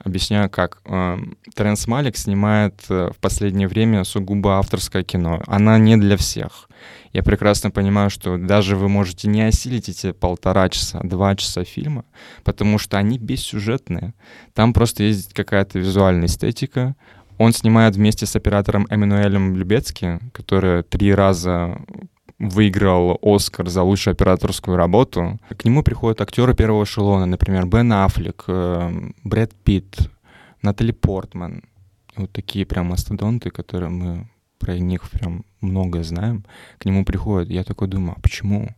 [0.04, 0.82] Объясняю, как.
[0.86, 5.42] Эм, Теренс Малик снимает э, в последнее время сугубо авторское кино.
[5.48, 6.70] Она не для всех.
[7.14, 12.04] Я прекрасно понимаю, что даже вы можете не осилить эти полтора часа, два часа фильма,
[12.44, 14.14] потому что они бессюжетные.
[14.54, 16.96] Там просто есть какая-то визуальная эстетика.
[17.38, 21.78] Он снимает вместе с оператором Эммануэлем Любецки, который три раза
[22.44, 25.40] выиграл Оскар за лучшую операторскую работу.
[25.58, 28.92] К нему приходят актеры первого эшелона, например, Бен Аффлек, э,
[29.24, 30.12] Брэд Питт,
[30.62, 31.64] Натали Портман.
[32.16, 34.30] Вот такие прям мастодонты, которые мы
[34.60, 36.46] про них прям многое знаем.
[36.78, 37.50] К нему приходят.
[37.50, 38.70] Я такой думаю, а почему?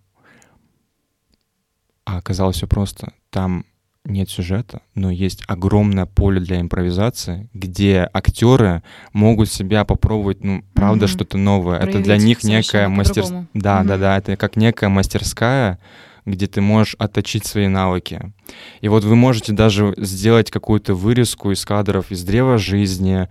[2.05, 3.13] А оказалось все просто.
[3.29, 3.65] Там
[4.05, 11.05] нет сюжета, но есть огромное поле для импровизации, где актеры могут себя попробовать, ну, правда,
[11.05, 11.09] mm-hmm.
[11.09, 11.77] что-то новое.
[11.77, 13.47] Проявить это для них некая мастерская.
[13.53, 13.87] Да, mm-hmm.
[13.87, 15.79] да, да, это как некая мастерская,
[16.25, 18.33] где ты можешь отточить свои навыки.
[18.81, 23.27] И вот вы можете даже сделать какую-то вырезку из кадров из древа жизни,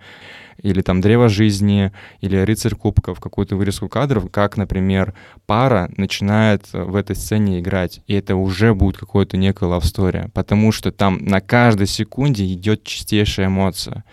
[0.61, 1.91] или там «Древо жизни»,
[2.21, 5.13] или «Рыцарь кубков», какую-то вырезку кадров, как, например,
[5.45, 10.91] пара начинает в этой сцене играть, и это уже будет какое-то некое story, потому что
[10.91, 14.03] там на каждой секунде идет чистейшая эмоция.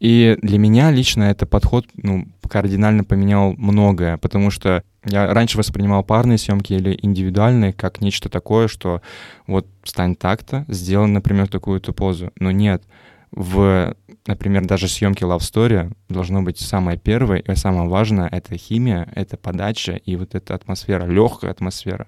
[0.00, 6.02] И для меня лично этот подход ну, кардинально поменял многое, потому что я раньше воспринимал
[6.02, 9.00] парные съемки или индивидуальные как нечто такое, что
[9.46, 12.32] вот стань так-то, сделай, например, такую-то позу.
[12.38, 12.82] Но нет,
[13.32, 19.10] в, например, даже съемке Love Story должно быть самое первое и самое важное— это химия,
[19.14, 22.06] это подача и вот эта атмосфера, легкая атмосфера.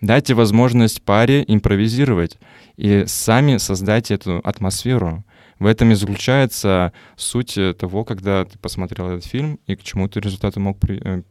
[0.00, 2.38] Дайте возможность паре импровизировать
[2.76, 5.24] и сами создайте эту атмосферу.
[5.58, 10.20] В этом и заключается суть того, когда ты посмотрел этот фильм и к чему ты
[10.20, 11.22] результаты мог при, э,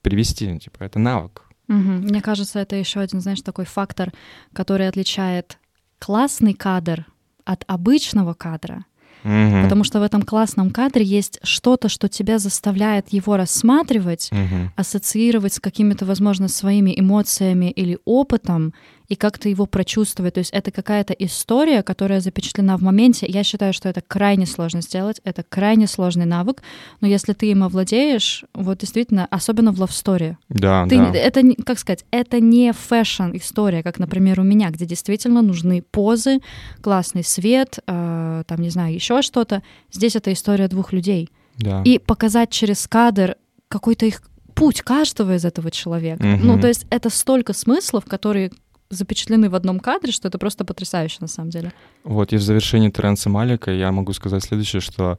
[0.00, 0.58] привести.
[0.58, 1.42] Типа, это навык.
[1.68, 1.76] Угу.
[1.76, 4.12] Мне кажется, это еще один, знаешь, такой фактор,
[4.52, 5.58] который отличает
[5.98, 7.06] классный кадр
[7.44, 8.84] от обычного кадра.
[9.24, 9.62] Угу.
[9.62, 14.70] Потому что в этом классном кадре есть что-то, что тебя заставляет его рассматривать, угу.
[14.76, 18.74] ассоциировать с какими-то, возможно, своими эмоциями или опытом,
[19.08, 20.34] и как-то его прочувствовать.
[20.34, 23.26] То есть это какая-то история, которая запечатлена в моменте.
[23.28, 26.62] Я считаю, что это крайне сложно сделать, это крайне сложный навык,
[27.00, 30.36] но если ты им овладеешь, вот действительно, особенно в story.
[30.48, 31.12] Да, ты, да.
[31.14, 36.40] Это, как сказать, это не фэшн-история, как, например, у меня, где действительно нужны позы,
[36.80, 39.62] классный свет, э, там, не знаю, еще что-то.
[39.92, 41.30] Здесь это история двух людей.
[41.58, 41.82] Да.
[41.84, 43.36] И показать через кадр
[43.68, 44.22] какой-то их
[44.54, 46.22] путь каждого из этого человека.
[46.22, 46.44] Угу.
[46.44, 48.50] Ну, то есть это столько смыслов, которые
[48.94, 51.72] запечатлены в одном кадре, что это просто потрясающе на самом деле.
[52.02, 55.18] Вот, и в завершении Теренса Малика я могу сказать следующее, что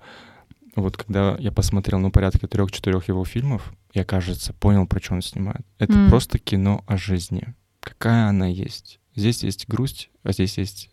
[0.76, 5.22] вот когда я посмотрел, ну, порядка трех-четырех его фильмов, я, кажется, понял, про что он
[5.22, 5.66] снимает.
[5.80, 6.10] Это mm.
[6.10, 7.54] просто кино о жизни.
[7.80, 9.00] Какая она есть.
[9.16, 10.90] Здесь есть грусть, а здесь есть,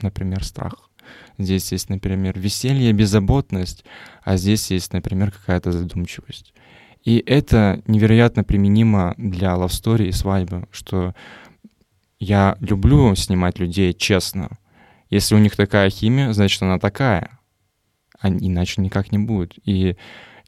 [0.00, 0.90] например, страх.
[1.38, 3.84] Здесь есть, например, веселье, беззаботность,
[4.22, 6.54] а здесь есть, например, какая-то задумчивость.
[7.04, 11.14] И это невероятно применимо для story и свадьбы, что
[12.18, 14.50] я люблю снимать людей честно.
[15.10, 17.38] Если у них такая химия, значит, она такая.
[18.20, 19.54] А иначе никак не будет.
[19.64, 19.96] И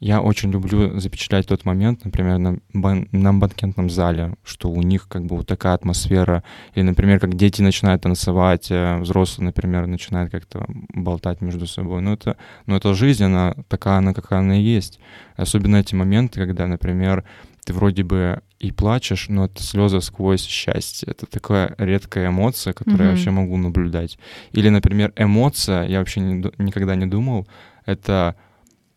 [0.01, 5.09] я очень люблю запечатлять тот момент, например, на, бан- на банкетном зале, что у них
[5.09, 6.45] как бы вот такая атмосфера.
[6.75, 12.01] Или, например, как дети начинают танцевать, а взрослые, например, начинают как-то болтать между собой.
[12.01, 15.01] Но это, но это жизнь, она такая, она какая она и есть.
[15.37, 17.25] Особенно эти моменты, когда, например,
[17.65, 21.09] ты вроде бы и плачешь, но это слезы сквозь счастье.
[21.11, 23.05] Это такая редкая эмоция, которую mm-hmm.
[23.05, 24.19] я вообще могу наблюдать.
[24.53, 27.47] Или, например, эмоция, я вообще не, никогда не думал,
[27.87, 28.35] это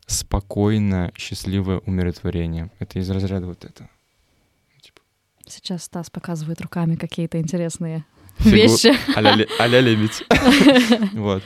[0.08, 2.72] спокойное, счастливое умиротворение.
[2.80, 3.88] Это из разряда вот это.
[4.82, 5.02] Типа.
[5.48, 8.04] Сейчас Стас показывает руками какие-то интересные
[8.40, 8.94] Фигу- вещи.
[9.16, 10.24] а-ля ле- а-ля лебедь.
[11.14, 11.44] Вот.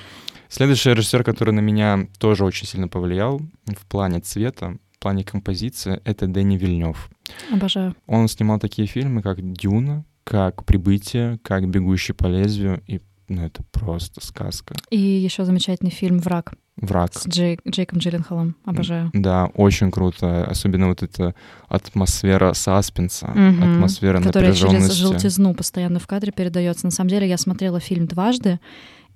[0.48, 6.02] Следующий режиссер, который на меня тоже очень сильно повлиял в плане цвета, в плане композиции,
[6.06, 7.10] это Дэнни Вильнев.
[7.52, 7.96] Обожаю.
[8.08, 13.64] Он снимал такие фильмы, как «Дюна», как «Прибытие», как «Бегущий по лезвию», и ну, это
[13.72, 14.76] просто сказка.
[14.92, 17.14] И еще замечательный фильм «Враг» «Враг».
[17.16, 18.56] с Джей- Джейком Джилленхолом.
[18.66, 19.10] Обожаю.
[19.14, 20.46] Да, очень круто.
[20.46, 21.34] Особенно вот эта
[21.68, 23.64] атмосфера саспенса, Мгм.
[23.76, 26.86] атмосфера Которая через желтизну постоянно в кадре передается.
[26.86, 28.60] На самом деле я смотрела фильм дважды,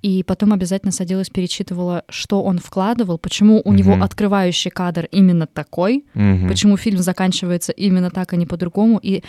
[0.02, 4.04] и потом обязательно садилась, перечитывала, что он вкладывал, почему у него Мгм.
[4.04, 6.48] открывающий кадр именно такой, Мгм.
[6.48, 9.00] почему фильм заканчивается именно так, а не по-другому.
[9.02, 9.24] И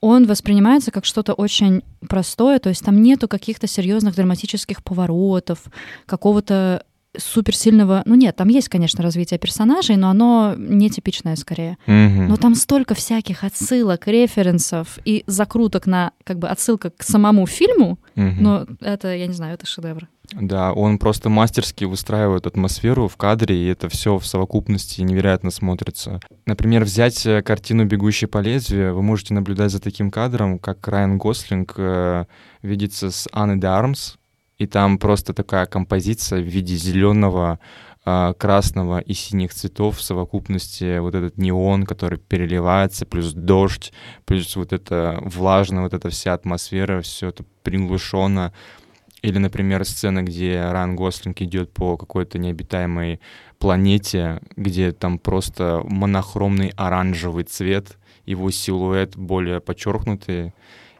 [0.00, 5.58] он воспринимается как что-то очень простое, то есть там нету каких-то серьезных драматических поворотов,
[6.06, 6.84] какого-то
[7.18, 8.02] суперсильного...
[8.06, 11.78] Ну нет, там есть, конечно, развитие персонажей, но оно нетипичное скорее.
[11.86, 12.28] Мгм.
[12.28, 17.98] Но там столько всяких отсылок, референсов и закруток на как бы отсылка к самому фильму,
[18.14, 18.42] Мгм.
[18.42, 20.08] но это, я не знаю, это шедевр.
[20.32, 26.20] Да, он просто мастерски выстраивает атмосферу в кадре, и это все в совокупности невероятно смотрится.
[26.46, 31.16] Например, взять э, картину «Бегущий по лезвию», вы можете наблюдать за таким кадром, как Райан
[31.18, 32.24] Гослинг э,
[32.62, 34.16] видится с Анной де Армс,
[34.58, 37.58] и там просто такая композиция в виде зеленого,
[38.04, 43.92] красного и синих цветов в совокупности вот этот неон, который переливается, плюс дождь,
[44.24, 48.52] плюс вот это влажно, вот эта вся атмосфера, все это приглушенно.
[49.22, 53.18] Или, например, сцена, где Райан Гослинг идет по какой-то необитаемой
[53.58, 60.52] планете, где там просто монохромный оранжевый цвет, его силуэт более подчеркнутый,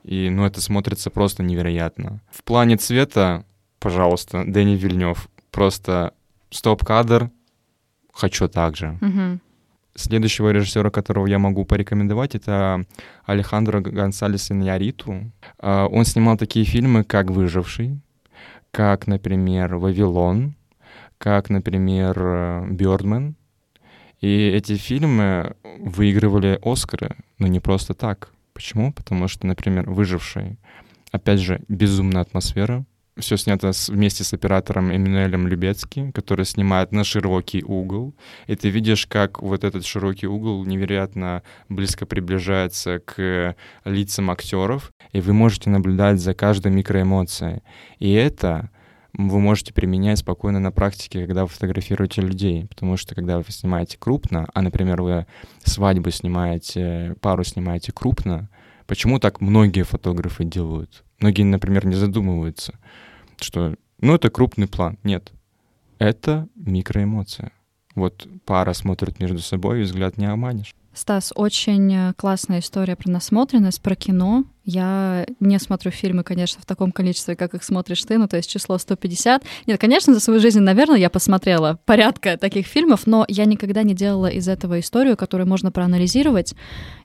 [0.06, 2.20] и, ну, это смотрится просто невероятно.
[2.30, 3.44] В плане цвета,
[3.80, 6.14] пожалуйста, Дэнни Вильнев, просто
[6.50, 7.30] стоп-кадр,
[8.12, 8.96] хочу так же.
[9.00, 9.40] Мгм.
[9.96, 12.84] Следующего режиссера, которого я могу порекомендовать, это
[13.24, 15.32] Алехандро Гонсалес Иньяриту.
[15.58, 17.98] А, Он снимал такие фильмы, как «Выживший»,
[18.70, 20.54] как, например, «Вавилон»,
[21.18, 23.34] как, например, «Бёрдмен».
[24.20, 28.30] И эти фильмы выигрывали Оскары, но не просто так.
[28.56, 28.90] Почему?
[28.90, 30.58] Потому что, например, «Выживший»,
[31.12, 32.86] опять же, безумная атмосфера,
[33.18, 38.14] все снято с- вместе с оператором Эммануэлем Любецки, который снимает на широкий угол.
[38.46, 45.20] И ты видишь, как вот этот широкий угол невероятно близко приближается к лицам актеров, и
[45.20, 47.60] вы можете наблюдать за каждой микроэмоцией.
[47.98, 48.70] И это
[49.16, 52.66] вы можете применять спокойно на практике, когда вы фотографируете людей.
[52.66, 55.26] Потому что когда вы снимаете крупно, а, например, вы
[55.64, 58.50] свадьбу снимаете, пару снимаете крупно,
[58.86, 61.02] почему так многие фотографы делают?
[61.20, 62.74] Многие, например, не задумываются,
[63.40, 64.98] что, ну, это крупный план.
[65.02, 65.32] Нет,
[65.98, 67.52] это микроэмоция.
[67.94, 70.74] Вот пара смотрит между собой, и взгляд не обманешь.
[70.92, 74.44] Стас, очень э, классная история про насмотренность, про кино.
[74.66, 78.50] Я не смотрю фильмы, конечно, в таком количестве, как их смотришь ты, ну, то есть
[78.50, 79.44] число 150.
[79.66, 83.94] Нет, конечно, за свою жизнь, наверное, я посмотрела порядка таких фильмов, но я никогда не
[83.94, 86.54] делала из этого историю, которую можно проанализировать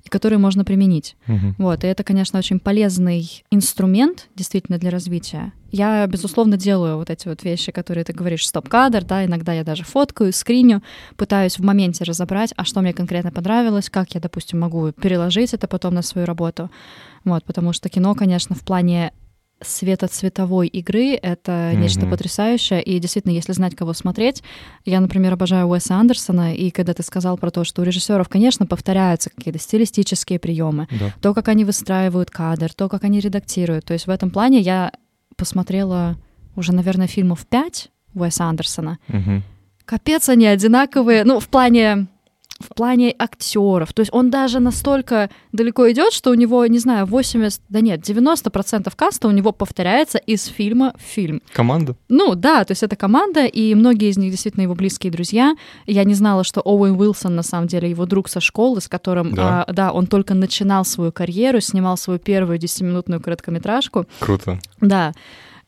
[0.03, 1.15] и которую можно применить.
[1.59, 5.53] Вот, и это, конечно, очень полезный инструмент действительно для развития.
[5.71, 9.83] Я, безусловно, делаю вот эти вот вещи, которые ты говоришь, стоп-кадр, да, иногда я даже
[9.83, 10.83] фоткаю, скриню,
[11.15, 15.67] пытаюсь в моменте разобрать, а что мне конкретно понравилось, как я, допустим, могу переложить это
[15.67, 16.69] потом на свою работу.
[17.23, 19.13] Вот, потому что кино, конечно, в плане
[19.63, 22.09] светоцветовой игры— это нечто Мгм.
[22.11, 22.81] потрясающее.
[22.81, 24.41] И действительно, если знать, кого смотреть,
[24.85, 28.65] я, например, обожаю Уэса Андерсона, и когда ты сказал про то, что у режиссеров, конечно,
[28.65, 31.13] повторяются какие-то стилистические приемы, Да.
[31.21, 33.85] то, как они выстраивают кадр, то, как они редактируют.
[33.85, 34.91] То есть в этом плане я
[35.35, 36.17] посмотрела
[36.55, 38.99] уже, наверное, фильмов пять Уэса Андерсона.
[39.07, 39.43] Мгм.
[39.85, 41.23] Капец, они одинаковые.
[41.23, 42.07] Ну, в плане
[42.61, 43.93] в плане актеров.
[43.93, 48.07] То есть он даже настолько далеко идет, что у него, не знаю, 80, да нет,
[48.07, 51.41] 90% каста у него повторяется из фильма в фильм.
[51.53, 51.95] Команда?
[52.09, 55.55] Ну да, то есть это команда, и многие из них действительно его близкие друзья.
[55.85, 59.33] Я не знала, что Оуэн Уилсон на самом деле его друг со школы, с которым,
[59.33, 59.63] Да.
[59.63, 64.05] а, да он только начинал свою карьеру, снимал свою первую 10-минутную короткометражку.
[64.19, 64.59] Круто.
[64.79, 65.13] Да.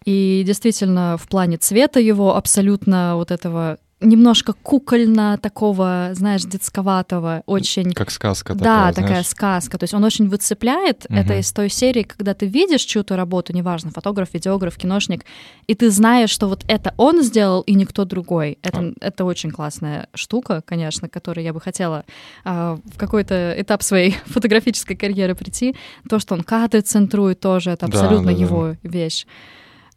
[0.06, 7.94] И действительно, в плане цвета его абсолютно вот этого немножко кукольно такого, знаешь, детсковатого, очень...
[7.94, 9.28] Как сказка да, такая, такая знаешь.
[9.28, 9.78] сказка.
[9.78, 11.06] То есть он очень выцепляет.
[11.10, 11.20] Мгм.
[11.20, 15.26] Это из той серии, когда ты видишь чью-то работу, неважно, фотограф, видеограф, киношник,
[15.68, 18.58] и ты знаешь, что вот это он сделал и никто другой.
[18.62, 22.06] Это, это очень классная штука, конечно, к которой я бы хотела
[22.44, 25.76] а, в какой-то этап своей фотографической карьеры прийти.
[26.10, 28.44] То, что он кадры центрует тоже, это Да, абсолютно да, да.
[28.44, 29.26] его вещь.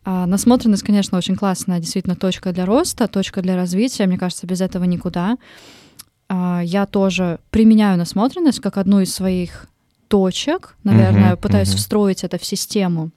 [0.09, 4.07] А, насмотренность, конечно, очень классная, действительно точка для роста, точка для развития.
[4.07, 5.37] Мне кажется, без этого никуда.
[6.29, 9.67] А, я тоже применяю насмотренность как одну из своих
[10.07, 11.77] точек, наверное, Мгм, пытаюсь мгм.
[11.79, 13.11] встроить это в систему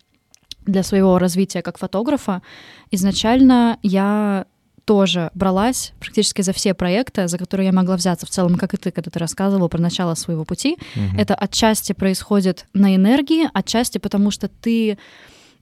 [0.65, 2.41] для своего развития как фотографа.
[2.89, 4.45] Изначально я
[4.85, 8.77] тоже бралась практически за все проекты, за которые я могла взяться в целом, как и
[8.77, 10.79] ты, когда ты рассказывал про начало своего пути.
[10.95, 11.19] Мгм.
[11.19, 14.97] Это отчасти происходит на энергии, отчасти потому что ты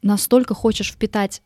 [0.01, 1.41] настолько хочешь впитать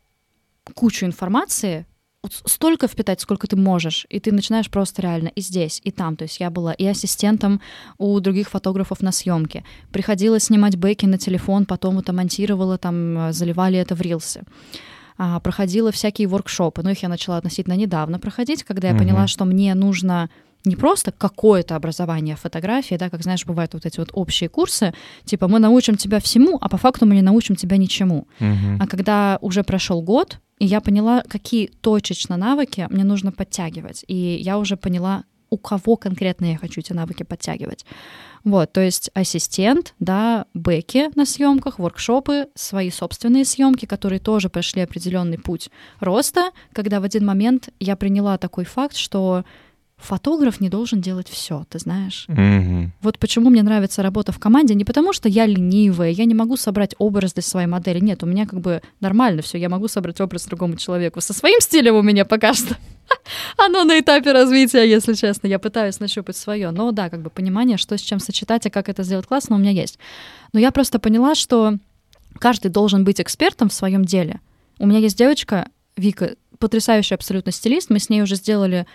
[0.73, 1.85] кучу информации,
[2.23, 6.15] вот столько впитать, сколько ты можешь, и ты начинаешь просто реально и здесь, и там.
[6.15, 7.61] То есть я была и ассистентом
[7.97, 9.63] у других фотографов на съемке.
[9.91, 14.43] Приходилось снимать бэки на телефон, потом это монтировала, там э, заливали это в рилсы.
[15.17, 19.03] А, проходила всякие воркшопы, но их я начала относительно недавно проходить, когда я Мгм.
[19.03, 20.29] поняла, что мне нужно
[20.65, 24.93] не просто какое-то образование фотографии, да, как, знаешь, бывают вот эти вот общие курсы,
[25.25, 28.27] типа мы научим тебя всему, а по факту мы не научим тебя ничему.
[28.39, 28.77] Мгм.
[28.79, 34.15] А когда уже прошел год, и я поняла, какие точечно навыки мне нужно подтягивать, и
[34.15, 37.85] я уже поняла, у кого конкретно я хочу эти навыки подтягивать.
[38.43, 44.81] Вот, то есть ассистент, да, бэки на съемках, воркшопы, свои собственные съемки, которые тоже прошли
[44.81, 49.43] определенный путь роста, когда в один момент я приняла такой факт, что
[50.01, 52.25] фотограф не должен делать все, ты знаешь.
[52.27, 52.91] Мгм.
[53.01, 56.57] Вот почему мне нравится работа в команде, не потому что я ленивая, я не могу
[56.57, 57.99] собрать образ для своей модели.
[57.99, 61.21] Нет, у меня как бы нормально все, я могу собрать образ другому человеку.
[61.21, 62.75] Со своим стилем у меня пока что.
[63.57, 65.47] Оно на этапе развития, если честно.
[65.47, 66.71] Я пытаюсь нащупать свое.
[66.71, 69.59] Но да, как бы понимание, что с чем сочетать и как это сделать классно, у
[69.59, 69.99] меня есть.
[70.53, 71.77] Но я просто поняла, что
[72.39, 74.39] каждый должен быть экспертом в своем деле.
[74.79, 77.89] У меня есть девочка, Вика, потрясающий абсолютно стилист.
[77.89, 78.87] Мы с ней уже сделали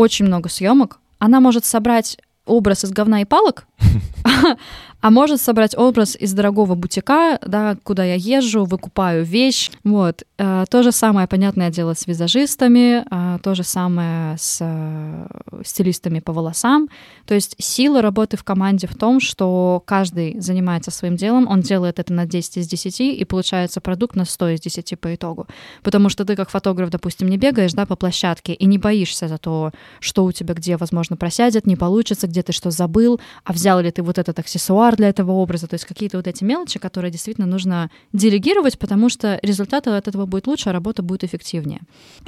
[0.00, 0.98] очень много съемок.
[1.18, 2.16] Она может собрать
[2.50, 3.66] образ из говна и палок,
[5.00, 9.70] а может собрать образ из дорогого бутика, да, куда я езжу, выкупаю вещь.
[9.82, 10.24] Вот.
[10.38, 15.26] Э, То же самое, понятное дело, с визажистами, а, то же самое с э,
[15.64, 16.88] стилистами по волосам.
[17.26, 21.98] То есть сила работы в команде в том, что каждый занимается своим делом, он делает
[21.98, 25.46] это на 10 из 10, и получается продукт на 100 из 10 по итогу.
[25.82, 29.38] Потому что ты как фотограф, допустим, не бегаешь да, по площадке и не боишься за
[29.38, 33.80] то, что у тебя где, возможно, просядет, не получится, где ты что забыл, а взял
[33.80, 37.10] ли ты вот этот аксессуар для этого образа, то есть какие-то вот эти мелочи, которые
[37.10, 41.80] действительно нужно делегировать, потому что результат от этого будет лучше, а работа будет эффективнее.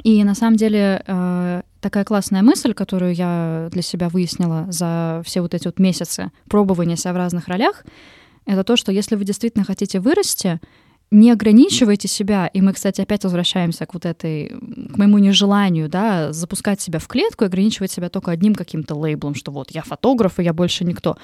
[0.03, 5.41] И на самом деле э, такая классная мысль, которую я для себя выяснила за все
[5.41, 7.83] вот эти вот месяцы пробования себя в разных ролях,
[8.45, 10.59] это то, что если вы действительно хотите вырасти,
[11.13, 16.33] не ограничивайте себя, и мы, кстати, опять возвращаемся к вот этой, к моему нежеланию, да,
[16.33, 20.39] запускать себя в клетку и ограничивать себя только одним каким-то лейблом, что вот я фотограф,
[20.39, 21.17] и я больше никто.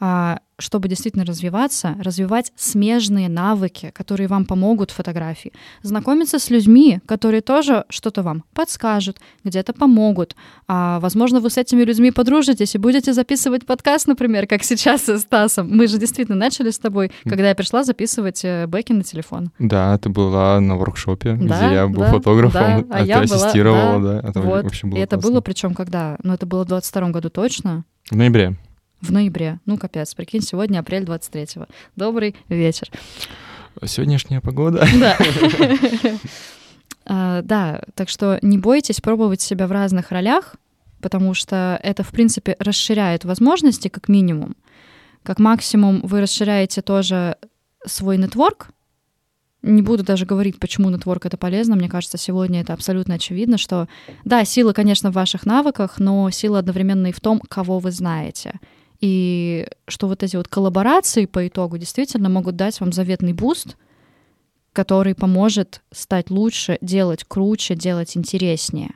[0.00, 7.00] А, чтобы действительно развиваться, развивать смежные навыки, которые вам помогут в фотографии, знакомиться с людьми,
[7.06, 10.36] которые тоже что-то вам подскажут, где-то помогут.
[10.68, 15.18] А, возможно, вы с этими людьми подружитесь и будете записывать подкаст, например, как сейчас со
[15.18, 15.68] Стасом.
[15.70, 19.50] Мы же действительно начали с тобой, когда я пришла записывать э, бэки на телефон.
[19.58, 23.20] Да, ты была на воркшопе, Да, где я был да, фотографом, да, а а, я
[23.20, 24.28] ты была- ассистировала, да, да.
[24.28, 24.64] Это вот.
[24.64, 25.30] вообще было и это классно.
[25.30, 26.16] было причем когда?
[26.22, 27.84] Ну, это было в 22 году точно.
[28.10, 28.56] В ноябре.
[29.00, 29.60] В ноябре.
[29.66, 31.66] Ну, капец, прикинь, сегодня апрель 23-го.
[31.96, 32.90] Добрый вечер.
[33.84, 34.86] Сегодняшняя погода.
[34.98, 35.16] Да.
[37.06, 40.54] А, Да, так что не бойтесь пробовать себя в разных ролях,
[41.00, 44.54] потому что это, в принципе, расширяет возможности, как минимум.
[45.22, 47.36] Как максимум вы расширяете тоже
[47.86, 48.68] свой нетворк.
[49.62, 51.74] Не буду даже говорить, почему нетворк это полезно.
[51.74, 53.88] Мне кажется, сегодня это абсолютно очевидно, что
[54.24, 58.60] да, сила, конечно, в ваших навыках, но сила одновременно и в том, кого вы знаете.
[59.00, 63.76] И что вот эти вот коллаборации по итогу действительно могут дать вам заветный boost,
[64.72, 68.90] который поможет стать лучше, делать круче, делать интереснее.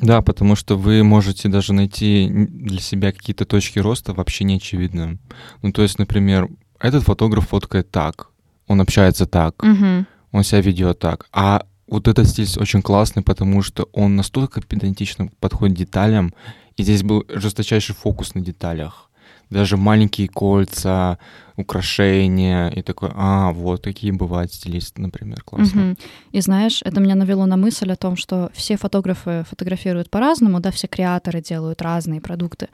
[0.00, 5.18] Да, потому что вы можете даже найти для себя какие-то точки роста вообще неочевидные.
[5.62, 6.48] Ну, то есть, например,
[6.80, 8.28] этот фотограф фоткает так,
[8.66, 10.06] он общается так, Мгм.
[10.32, 11.28] он себя ведет так.
[11.32, 16.34] А вот этот стиль очень классный, потому что он настолько педантично подходит к деталям,
[16.76, 19.08] и здесь был жесточайший фокус на деталях.
[19.52, 21.18] Даже маленькие кольца,
[21.56, 25.82] украшения, и такой, а, вот такие бывают стилисты, например, классно.
[25.82, 25.98] Мгм.
[26.32, 30.70] И знаешь, это меня навело на мысль о том, что все фотографы фотографируют по-разному, да,
[30.70, 32.68] все креаторы делают разные продукты.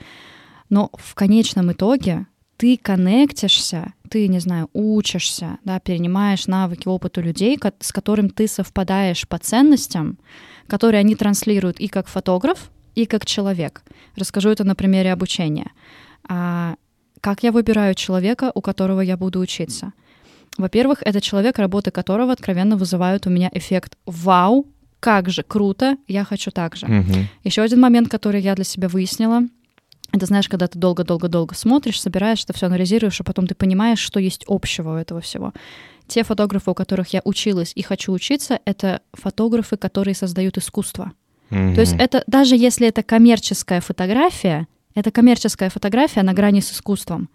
[0.71, 2.27] Но в конечном итоге
[2.57, 8.47] ты коннектишься, ты, не знаю, учишься, да, перенимаешь навыки, опыт у людей, с которым ты
[8.47, 10.19] совпадаешь по ценностям,
[10.69, 13.83] которые они транслируют и как фотограф, и как человек.
[14.17, 15.71] Расскажу это на примере обучения.
[16.29, 16.77] А,
[17.21, 19.93] как я выбираю человека, у которого я буду учиться?
[20.57, 24.67] Во-первых, это человек, работы которого откровенно вызывают у меня эффект «Вау,
[25.01, 26.87] как же круто, я хочу так же».
[26.87, 27.29] Мгм.
[27.45, 29.43] Еще один момент, который я для себя выяснила,
[30.11, 34.19] Это знаешь, когда ты долго-долго-долго смотришь, собираешь это все, анализируешь, а потом ты понимаешь, что
[34.19, 35.53] есть общего у этого всего.
[36.07, 41.13] Те фотографы, у которых я училась и хочу учиться, это фотографы, которые создают искусство.
[41.51, 41.75] Mm-hmm.
[41.75, 44.67] То есть это даже если это коммерческая фотография,
[44.99, 47.29] это коммерческая фотография на грани с искусством.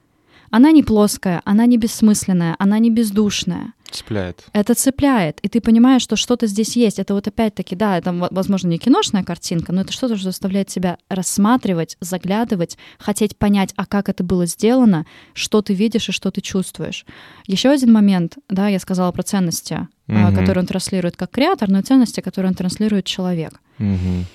[0.51, 3.73] Она не плоская, она не бессмысленная, она не бездушная.
[3.89, 4.43] Цепляет.
[4.53, 5.39] Это цепляет.
[5.41, 6.99] И ты понимаешь, что что-то здесь есть.
[6.99, 10.97] Это вот опять-таки, да, это, возможно, не киношная картинка, но это что-то, что заставляет тебя
[11.09, 16.41] рассматривать, заглядывать, хотеть понять, а как это было сделано, что ты видишь и что ты
[16.41, 17.05] чувствуешь.
[17.45, 20.35] Еще один момент, да, я сказала про ценности, угу.
[20.35, 23.59] которые он транслирует как креатор, но и ценности, которые он транслирует человек.
[23.79, 24.25] Угу.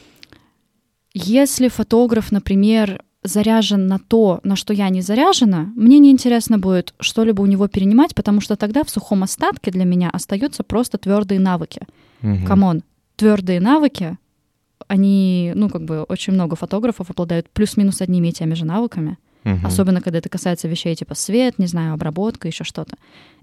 [1.15, 7.43] Если фотограф, например, заряжен на то, на что я не заряжена, мне неинтересно будет что-либо
[7.43, 11.83] у него перенимать, потому что тогда в сухом остатке для меня остаются просто твердые навыки.
[12.47, 12.83] Come on,
[13.17, 14.17] твердые навыки,
[14.87, 19.19] они, ну, как бы очень много фотографов обладают плюс-минус одними и теми же навыками.
[19.45, 19.67] Uh-huh.
[19.67, 22.97] Особенно, когда это касается вещей типа свет, не знаю, обработка, еще что-то.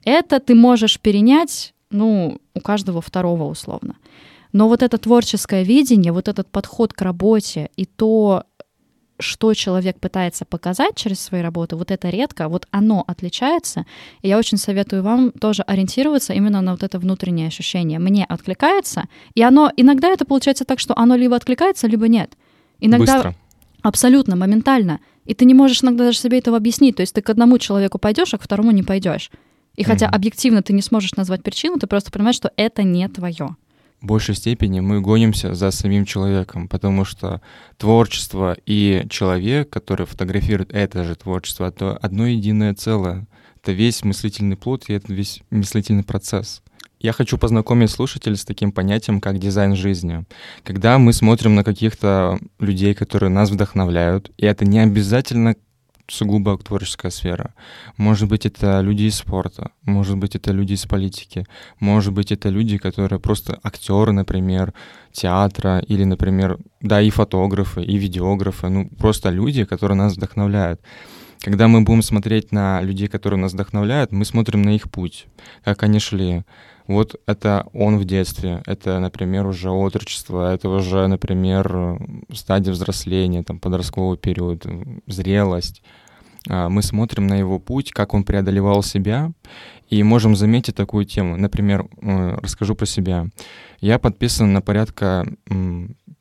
[0.04, 3.96] Это ты можешь перенять, ну, у каждого второго условно.
[4.52, 8.44] Но вот это творческое видение, вот этот подход к работе и то,
[9.20, 13.86] что человек пытается показать через свои работы, вот это редко, вот оно отличается.
[14.22, 18.00] И я очень советую вам тоже ориентироваться именно на вот это внутреннее ощущение.
[18.00, 22.34] Мне откликается, и оно иногда это получается так, что оно либо откликается, либо нет.
[22.80, 23.36] Иногда Быстро.
[23.82, 25.00] абсолютно моментально.
[25.26, 26.98] И ты не можешь иногда даже себе этого объяснить.
[26.98, 29.32] То есть ты к одному человеку пойдешь, а к второму не пойдешь.
[29.76, 30.16] И хотя mm-hmm.
[30.16, 33.56] объективно ты не сможешь назвать причину, ты просто понимаешь, что это не твое
[34.02, 37.42] большей степени мы гонимся за самим человеком, потому что
[37.78, 43.28] творчество и человек, который фотографирует это же творчество, это одно единое целое.
[43.62, 46.62] Это весь мыслительный плод и это весь мыслительный процесс.
[47.00, 50.26] Я хочу познакомить слушателей с таким понятием, как дизайн жизни.
[50.64, 55.56] Когда мы смотрим на каких-то людей, которые нас вдохновляют, и это не обязательно
[56.08, 57.54] сугубо творческая сфера.
[57.98, 61.46] Может быть, это люди из спорта, может быть, это люди из политики,
[61.80, 64.74] может быть, это люди, которые просто актеры, например,
[65.12, 70.82] театра, или, например, да, и фотографы, и видеографы, ну, просто люди, которые нас вдохновляют.
[71.42, 75.28] Когда мы будем смотреть на людей, которые нас вдохновляют, мы смотрим на их путь,
[75.64, 76.44] как они шли.
[76.88, 82.00] Вот это он в детстве, это, например, уже отрочество, это уже, например,
[82.32, 84.66] стадия взросления, там, подростковый период,
[85.08, 85.82] зрелость.
[86.50, 89.32] А, мы смотрим на его путь, как он преодолевал себя,
[89.90, 91.38] и можем заметить такую тему.
[91.38, 93.28] Например, э, расскажу про себя.
[93.80, 95.28] Я подписан на порядка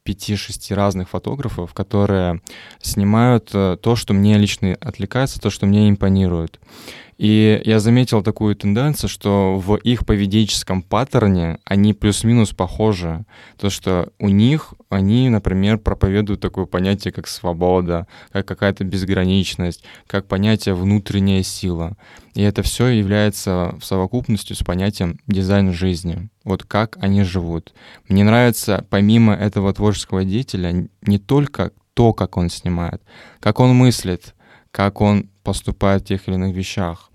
[0.04, 2.42] 5-6 разных фотографов, которые
[2.80, 6.60] снимают э, то, что мне лично отвлекается, то, что мне импонирует.
[7.16, 13.24] И я заметил такую тенденцию, что в их поведенческом паттерне они плюс-минус похожи.
[13.56, 20.26] То, что у них они, например, проповедуют такое понятие, как свобода, как какая-то безграничность, как
[20.26, 21.96] понятие внутренняя сила.
[22.34, 26.28] И это все является в совокупности с понятием дизайн жизни.
[26.44, 27.74] Вот как они живут.
[28.08, 33.02] Мне нравится, помимо этого творческого деятеля, не только то, как он снимает,
[33.40, 34.34] как он мыслит,
[34.70, 37.10] как он поступает в тех или иных вещах,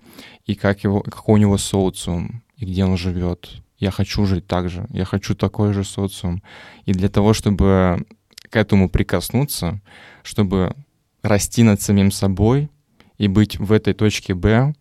[0.45, 3.61] и как его, какой у него социум, и где он живет.
[3.79, 6.43] Я хочу жить так же, я хочу такой же социум.
[6.85, 8.05] И для того, чтобы
[8.49, 9.81] к этому прикоснуться,
[10.23, 10.75] чтобы
[11.21, 12.69] расти над самим собой
[13.17, 14.73] и быть в этой точке Б,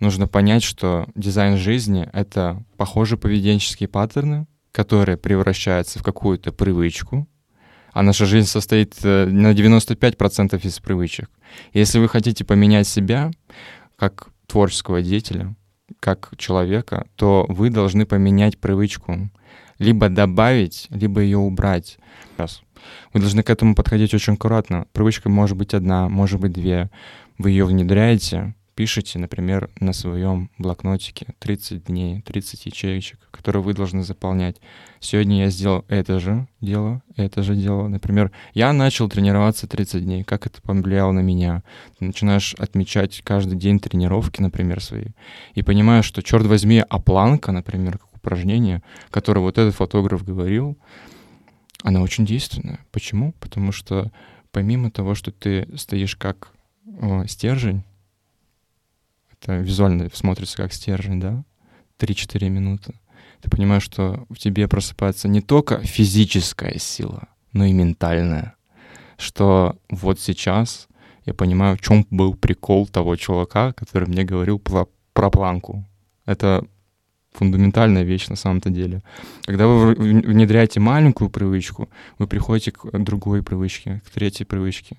[0.00, 7.28] нужно понять, что дизайн жизни— это похожие поведенческие паттерны, которые превращаются в какую-то привычку,
[7.92, 11.30] а наша жизнь состоит э, на 95% из привычек.
[11.72, 13.30] Если вы хотите поменять себя
[13.96, 15.54] как творческого деятеля,
[16.00, 19.30] как человека, то вы должны поменять привычку.
[19.78, 21.98] Либо добавить, либо ее убрать.
[23.12, 24.86] Вы должны к этому подходить очень аккуратно.
[24.92, 26.90] Привычка может быть одна, может быть две.
[27.38, 34.02] Вы ее внедряете, пишите, например, на своем блокнотике 30 дней, 30 ячеечек, которые вы должны
[34.02, 34.56] заполнять.
[35.00, 37.88] Сегодня я сделал это же дело, это же дело.
[37.88, 40.24] Например, я начал тренироваться 30 дней.
[40.24, 41.62] Как это повлияло на меня?
[41.98, 45.08] Ты начинаешь отмечать каждый день тренировки, например, свои.
[45.54, 50.78] И понимаешь, что, черт возьми, а планка, например, как упражнение, которое вот этот фотограф говорил,
[51.82, 52.80] она очень действенная.
[52.92, 53.34] Почему?
[53.40, 54.10] Потому что
[54.52, 56.48] помимо того, что ты стоишь как
[56.98, 57.84] о, стержень,
[59.32, 61.44] это визуально смотрится как стержень, да,
[61.98, 62.94] 3-4 минуты,
[63.44, 68.54] ты понимаешь, что в тебе просыпается не только физическая сила, но и ментальная.
[69.18, 70.88] Что вот сейчас
[71.26, 75.84] я понимаю, в чем был прикол того чувака, который мне говорил про, про планку.
[76.24, 76.64] Это
[77.34, 79.02] фундаментальная вещь на самом-то деле.
[79.44, 84.96] Когда вы внедряете маленькую привычку, вы приходите к другой привычке, к третьей привычке.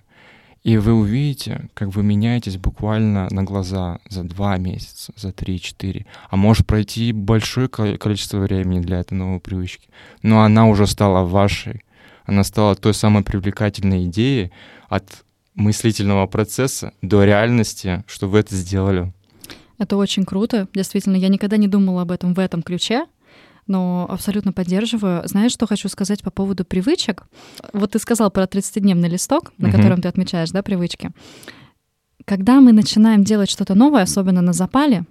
[0.65, 6.07] И вы увидите, как вы меняетесь буквально на глаза за два месяца, за три-четыре.
[6.31, 9.89] А может пройти большое количество времени для этой новой привычки.
[10.23, 11.83] Но она уже стала вашей.
[12.25, 14.51] Она стала той самой привлекательной идеей
[14.89, 19.13] от мыслительного процесса до реальности, что вы это сделали.
[19.77, 20.67] Это очень круто.
[20.73, 23.05] Действительно, я никогда не думала об этом в этом ключе,
[23.67, 25.27] но абсолютно поддерживаю.
[25.27, 27.27] Знаешь, что хочу сказать по поводу привычек?
[27.73, 29.77] Вот ты сказал про 30-дневный листок, на угу.
[29.77, 31.11] котором ты отмечаешь, да, привычки.
[32.25, 35.05] Когда мы начинаем делать что-то новое, особенно на запале,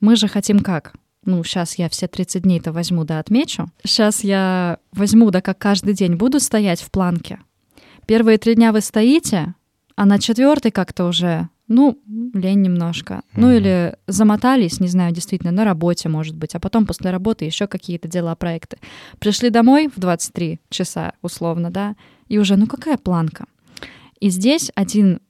[0.00, 0.94] мы же хотим как?
[1.24, 3.70] Ну, сейчас я все 30 дней-то возьму, да, отмечу.
[3.84, 7.40] Сейчас я возьму, да, как каждый день буду стоять в планке.
[8.06, 9.54] Первые три дня вы стоите,
[9.96, 11.96] а на четвертый как-то уже ну,
[12.34, 13.14] лень немножко.
[13.14, 13.40] Mm-hmm.
[13.40, 17.68] Ну или замотались, не знаю, действительно, на работе, может быть, а потом после работы еще
[17.68, 18.78] какие-то дела, проекты.
[19.20, 21.94] Пришли домой в 23 часа, условно, да,
[22.28, 23.46] и уже, ну какая планка?
[24.18, 25.20] И здесь один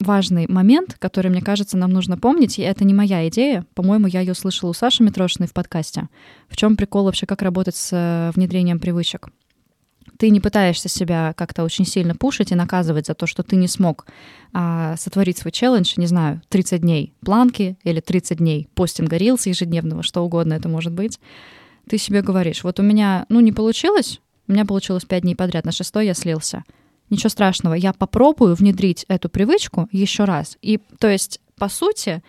[0.00, 4.20] важный момент, который, мне кажется, нам нужно помнить, и это не моя идея, по-моему, я
[4.20, 6.08] ее слышала у Саши Митрошиной в подкасте.
[6.48, 9.28] В чем прикол вообще, как работать с э, внедрением привычек?
[10.20, 13.66] Ты не пытаешься себя как-то очень сильно пушить и наказывать за то, что ты не
[13.66, 14.04] смог
[14.52, 20.02] а, сотворить свой челлендж, не знаю, 30 дней планки или 30 дней постинга рилса ежедневного,
[20.02, 21.18] что угодно это может быть,
[21.88, 25.64] ты себе говоришь, вот у меня, ну, не получилось, у меня получилось 5 дней подряд,
[25.64, 26.64] на шестой я слился.
[27.08, 30.58] Ничего страшного, я попробую внедрить эту привычку еще раз.
[30.60, 32.22] И, то есть, по сути,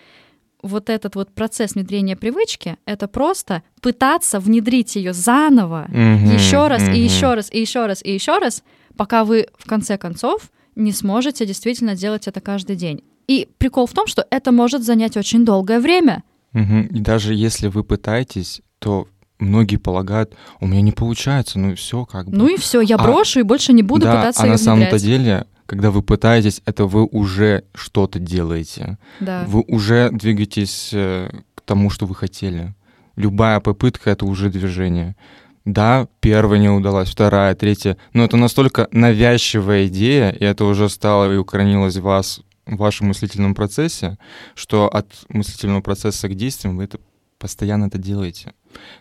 [0.64, 6.84] вот этот вот процесс внедрения привычки— это просто пытаться внедрить ее заново mm-hmm, еще раз
[6.84, 6.96] mm-hmm.
[6.96, 8.64] и еще раз и еще раз и еще раз,
[8.96, 13.04] пока вы в конце концов не сможете действительно делать это каждый день.
[13.28, 16.24] И прикол в том, что это может занять очень долгое время.
[16.54, 16.88] Mm-hmm.
[16.90, 19.08] И даже если вы пытаетесь, то
[19.40, 22.38] многие полагают, у меня не получается, ну и все как бы.
[22.38, 25.00] Ну и все, я а, брошу и больше не буду да, пытаться а на самом-то
[25.00, 28.98] деле когда вы пытаетесь, это вы уже что-то делаете.
[29.22, 29.46] Да.
[29.48, 32.76] Вы уже двигаетесь э, к тому, что вы хотели.
[33.16, 35.16] Любая попытка— это уже движение.
[35.64, 41.34] Да, первая не удалась, вторая, третья, но это настолько навязчивая идея, и это уже стало
[41.34, 44.18] и укоренилось в вас, в вашем мыслительном процессе,
[44.56, 47.00] что от мыслительного процесса к действиям вы это
[47.40, 48.52] постоянно это делаете.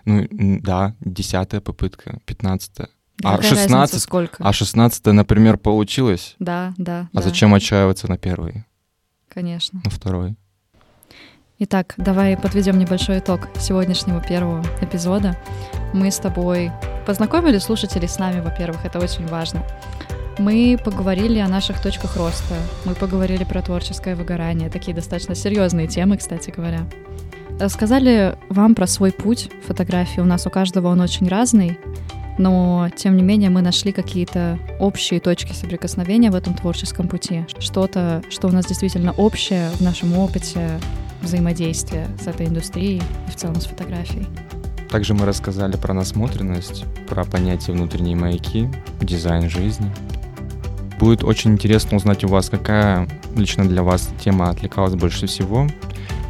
[0.04, 2.90] Ну да, десятая попытка, пятнадцатая,
[3.22, 4.36] а 16, сколько?
[4.42, 6.36] А 16, например, получилось?
[6.38, 7.08] Да, да.
[7.12, 7.22] А да.
[7.22, 8.64] зачем отчаиваться на первый?
[9.28, 9.80] Конечно.
[9.84, 10.36] На второй.
[11.58, 15.36] Итак, давай подведем небольшой итог сегодняшнего первого эпизода.
[15.92, 16.72] Мы с тобой
[17.06, 19.62] познакомили слушателей с нами, во-первых, это очень важно.
[20.38, 22.54] Мы поговорили о наших точках роста,
[22.86, 26.86] мы поговорили про творческое выгорание, такие достаточно серьезные темы, кстати говоря.
[27.58, 30.22] Рассказали вам про свой путь фотографии.
[30.22, 31.78] У нас у каждого он очень разный
[32.38, 37.44] но тем не менее мы нашли какие-то общие точки соприкосновения в этом творческом пути.
[37.58, 40.80] Что-то, что у нас действительно общее в нашем опыте
[41.22, 44.26] взаимодействия с этой индустрией и в целом с фотографией.
[44.90, 48.68] Также мы рассказали про насмотренность, про понятие внутренние маяки,
[49.00, 49.90] дизайн жизни.
[50.98, 55.68] Будет очень интересно узнать у вас, какая лично для вас тема отвлекалась больше всего,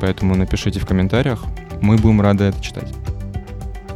[0.01, 1.42] поэтому напишите в комментариях,
[1.80, 2.88] мы будем рады это читать.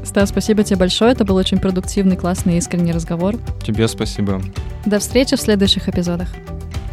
[0.05, 1.13] Стас, спасибо тебе большое.
[1.13, 3.37] Это был очень продуктивный, классный, искренний разговор.
[3.65, 4.43] Тебе спасибо.
[4.85, 6.29] До встречи в следующих эпизодах.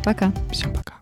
[0.03, 0.31] Пока.
[0.51, 1.00] Всем пока.